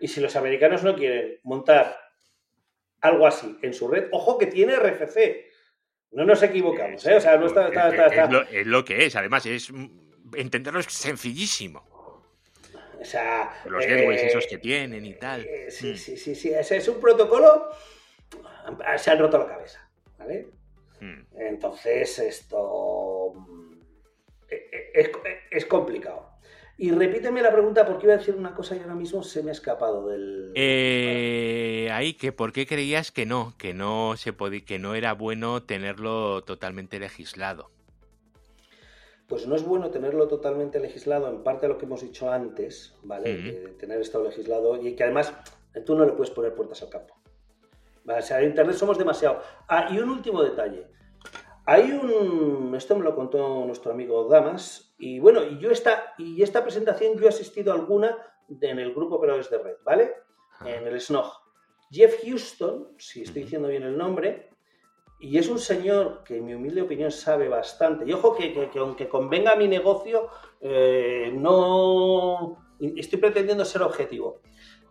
[0.00, 1.96] Y si los americanos no quieren montar
[3.00, 5.46] algo así en su red, ojo que tiene RFC.
[6.12, 7.16] No nos equivocamos, ¿eh?
[7.16, 9.70] O sea, no está, está- Es- está- es lo- es lo que es, además, es
[10.34, 11.84] entenderlo es sencillísimo.
[13.00, 15.44] O sea, Los eh, gateways esos que tienen y tal.
[15.44, 15.96] eh, sí, Mm.
[15.96, 16.50] sí, sí, sí.
[16.50, 17.68] Ese es un protocolo.
[18.98, 20.48] Se han roto la cabeza, ¿vale?
[21.00, 21.20] Mm.
[21.38, 23.72] Entonces, esto mm,
[24.50, 25.10] e- es,
[25.50, 26.28] es complicado.
[26.76, 29.50] Y repíteme la pregunta porque iba a decir una cosa y ahora mismo se me
[29.50, 30.52] ha escapado del.
[30.54, 35.12] Eh, ahí, que por qué creías que no, que no se podía, que no era
[35.14, 37.70] bueno tenerlo totalmente legislado.
[39.28, 42.96] Pues no es bueno tenerlo totalmente legislado, en parte a lo que hemos dicho antes,
[43.02, 43.36] ¿vale?
[43.36, 45.34] De tener esto legislado y que además
[45.84, 47.14] tú no le puedes poner puertas al campo.
[48.04, 48.20] ¿Vale?
[48.20, 49.40] O sea, en Internet somos demasiado.
[49.68, 50.86] Ah, y un último detalle.
[51.66, 52.74] Hay un.
[52.74, 54.94] Esto me lo contó nuestro amigo Damas.
[54.98, 58.16] Y bueno, y yo esta, y esta presentación yo he asistido a alguna
[58.48, 60.14] de- en el grupo Operadores de Red, ¿vale?
[60.64, 61.30] En el SNOG.
[61.90, 64.48] Jeff Houston, si estoy diciendo bien el nombre,
[65.20, 68.04] y es un señor que en mi humilde opinión sabe bastante.
[68.06, 70.28] Y ojo que, que- que aunque convenga a mi negocio,
[70.60, 74.40] eh, no estoy pretendiendo ser objetivo.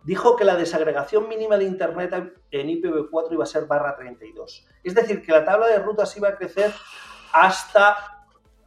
[0.04, 2.14] Dijo que la desagregación mínima de Internet
[2.50, 4.66] en IPv4 iba a ser barra 32.
[4.84, 6.72] Es decir, que la tabla de rutas iba a crecer
[7.32, 7.96] hasta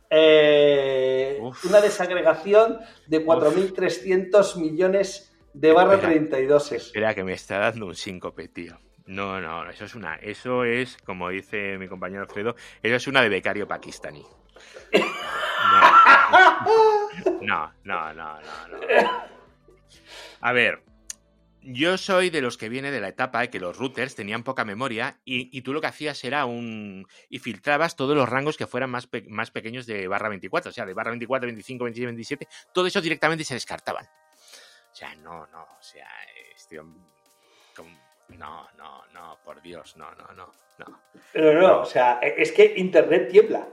[0.09, 6.13] eh, una desagregación de 4.300 millones de barra Espera.
[6.13, 6.71] 32.
[6.73, 8.77] Espera, que me está dando un síncope, tío.
[9.05, 13.21] No, no, eso es una, eso es, como dice mi compañero Alfredo, eso es una
[13.21, 14.25] de becario pakistaní.
[17.41, 18.79] No, no, no, no, no.
[20.41, 20.83] A ver,
[21.63, 24.65] yo soy de los que viene de la etapa de que los routers tenían poca
[24.65, 27.07] memoria y, tú lo que hacías era un...
[27.29, 30.85] y filtrabas todos los rangos que fueran más, más pequeños de barra 24, o sea,
[30.85, 34.05] de barra 24, 25, 26, 27, todo eso directamente se descartaban.
[34.05, 36.09] O sea, no, no, o sea,
[36.55, 36.79] este
[38.37, 40.99] no, no, no, por Dios, no, no, no, no.
[41.33, 43.67] Pero no, o sea, es que Internet tiembla.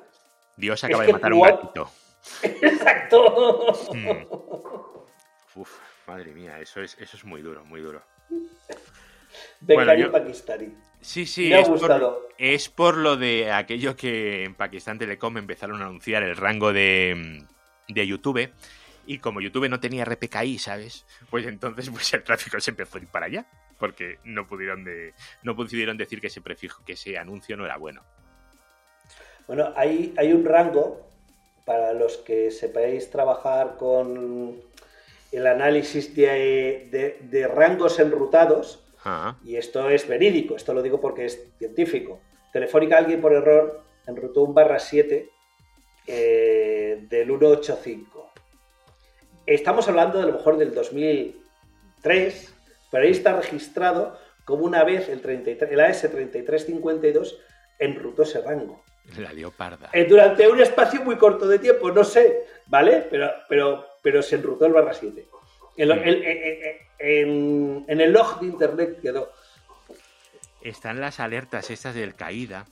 [0.56, 1.90] Dios acaba Es de matar un gatito.
[2.42, 3.74] Exacto.
[3.94, 4.26] Mm.
[5.54, 8.02] Uf, madre mía, eso es, eso es muy duro, muy duro.
[9.60, 10.74] Becario yo- pakistaní.
[11.00, 12.28] Sí, sí, Me ha es por, gustado.
[12.38, 17.44] es por lo de aquello que en Pakistán Telecom empezaron a anunciar el rango de,
[17.86, 18.50] de YouTube.
[19.08, 21.06] Y como YouTube no tenía RPKI, ¿sabes?
[21.30, 23.46] Pues entonces pues el tráfico se empezó a ir para allá.
[23.78, 27.76] Porque no pudieron de, no pudieron decir que ese prefijo, que ese anuncio no era
[27.76, 28.02] bueno.
[29.46, 31.08] Bueno, hay, hay un rango
[31.64, 34.60] para los que sepáis trabajar con
[35.32, 41.00] el análisis de, de- de rangos enrutados, Ah, y esto es verídico, esto lo digo
[41.00, 42.20] porque es científico.
[42.52, 45.30] Telefónica alguien por error enrutó un barra 7
[46.08, 48.17] eh, del 185.
[49.48, 52.54] Estamos hablando de lo mejor del 2003,
[52.90, 57.34] pero ahí está registrado como una vez el, 33, el AS3352
[57.78, 58.84] enrutó ese rango.
[59.16, 59.88] La leoparda.
[59.94, 63.06] Eh, durante un espacio muy corto de tiempo, no sé, ¿vale?
[63.10, 65.26] Pero, pero, pero se enrutó el barra 7.
[65.78, 69.32] En, el, el, en, en el log de internet quedó.
[70.60, 72.66] Están las alertas estas del caída,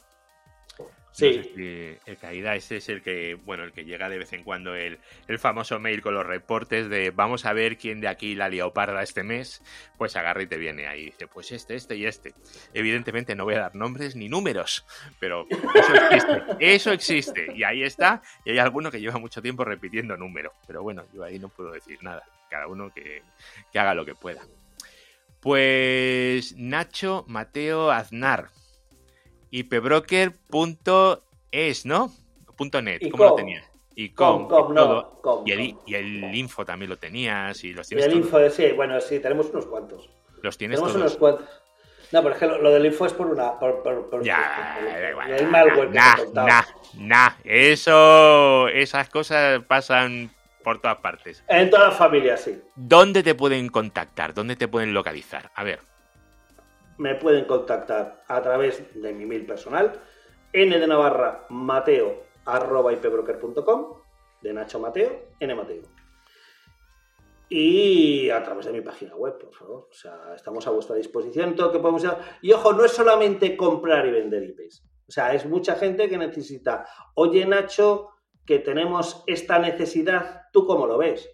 [1.19, 4.99] El caída ese es el que, bueno, el que llega de vez en cuando el,
[5.29, 9.03] el, famoso mail con los reportes de vamos a ver quién de aquí la leoparda
[9.03, 9.63] este mes,
[9.97, 11.07] pues agarra y te viene ahí.
[11.07, 12.35] Dice, pues este, este y este.
[12.75, 14.85] Evidentemente no voy a dar nombres ni números,
[15.19, 16.43] pero eso existe.
[16.61, 17.53] Eso existe.
[17.55, 18.23] Y ahí está.
[18.45, 20.53] Y hay alguno que lleva mucho tiempo repitiendo números.
[20.67, 22.25] Pero bueno, yo ahí no puedo decir nada.
[22.51, 23.23] Cada uno que,
[23.73, 24.43] que haga lo que pueda.
[25.41, 28.51] Pues Nacho Mateo Aznar
[30.51, 32.11] ipbroker.es, ¿no?
[32.57, 33.65] Punto .net, ¿cómo lo tenías?
[33.95, 35.21] Y Com, com, com, y no, todo.
[35.23, 35.83] com, y, el, com.
[35.87, 39.21] y el info también lo tenías y los Y tienes el info, sí, bueno, sí,
[39.21, 40.11] tenemos unos cuantos.
[40.43, 41.07] Los tienes Tenemos todos.
[41.07, 41.49] unos cuantos.
[42.13, 43.59] No, es que lo, del info es por una.
[43.59, 45.31] Por, por, por- Ya, por- da igual.
[45.33, 46.63] el malware que Nah, nah,
[46.95, 47.31] nah.
[47.43, 50.31] Eso, esas cosas pasan
[50.63, 51.43] por todas partes.
[51.49, 52.61] En toda la familia, sí.
[52.77, 54.35] ¿Dónde te pueden contactar?
[54.35, 55.51] ¿Dónde te pueden localizar?
[55.55, 55.81] A ver.
[56.99, 60.01] Me pueden contactar a través de mi mail personal,
[60.53, 63.95] n de Navarra Mateo arroba ipbroker.com,
[64.41, 65.83] de Nacho Mateo, n Mateo.
[67.49, 69.89] Y a través de mi página web, por favor.
[69.91, 72.25] O sea, estamos a vuestra disposición, todo que podemos hacer.
[72.43, 74.85] Y ojo, no es solamente comprar y vender IPs.
[75.09, 78.09] O sea, es mucha gente que necesita, oye Nacho,
[78.45, 81.29] que tenemos esta necesidad, ¿tú cómo lo ves?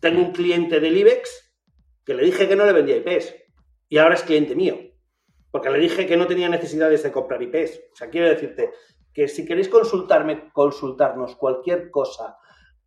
[0.00, 1.54] Tengo un cliente del IBEX
[2.04, 3.34] que le dije que no le vendía IPs
[3.88, 4.78] y ahora es cliente mío.
[5.50, 7.80] Porque le dije que no tenía necesidades de comprar IPs.
[7.92, 8.70] O sea, quiero decirte
[9.12, 12.36] que si queréis consultarme, consultarnos cualquier cosa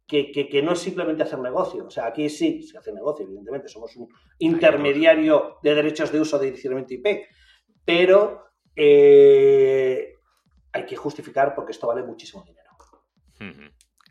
[0.07, 1.85] que, que- que no es simplemente hacer negocio.
[1.87, 3.67] O sea, aquí sí se hace negocio, evidentemente.
[3.67, 4.07] Somos un
[4.39, 7.25] intermediario de derechos de uso de direccionamiento IP.
[7.83, 8.43] Pero
[8.75, 10.13] eh,
[10.71, 12.69] hay que justificar porque esto vale muchísimo dinero.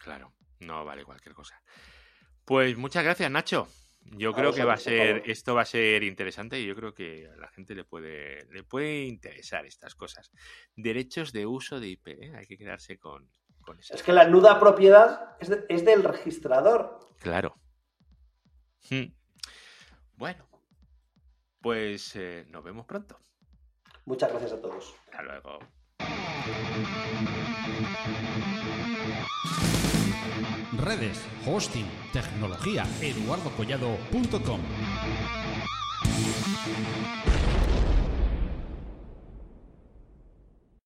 [0.03, 1.61] Claro, no vale cualquier cosa.
[2.45, 3.68] Pues muchas gracias, Nacho.
[4.03, 5.30] Yo A creo que va a ser, favor.
[5.30, 8.64] esto va a ser interesante y yo creo que a la gente le puede, le
[8.64, 10.30] puede interesar estas cosas.
[10.74, 12.32] Derechos de uso de IP, ¿eh?
[12.36, 13.30] hay que quedarse con,
[13.62, 13.94] con eso.
[13.94, 16.98] Es que la nuda propiedad es, de- es del registrador.
[17.20, 17.55] Claro.
[18.88, 19.12] Hmm.
[20.14, 20.48] Bueno,
[21.61, 23.20] pues eh, nos vemos pronto.
[24.07, 24.94] Muchas gracias a todos.
[25.07, 25.59] Hasta luego.
[30.72, 34.61] Redes, hosting, tecnología, eduardocollado.com.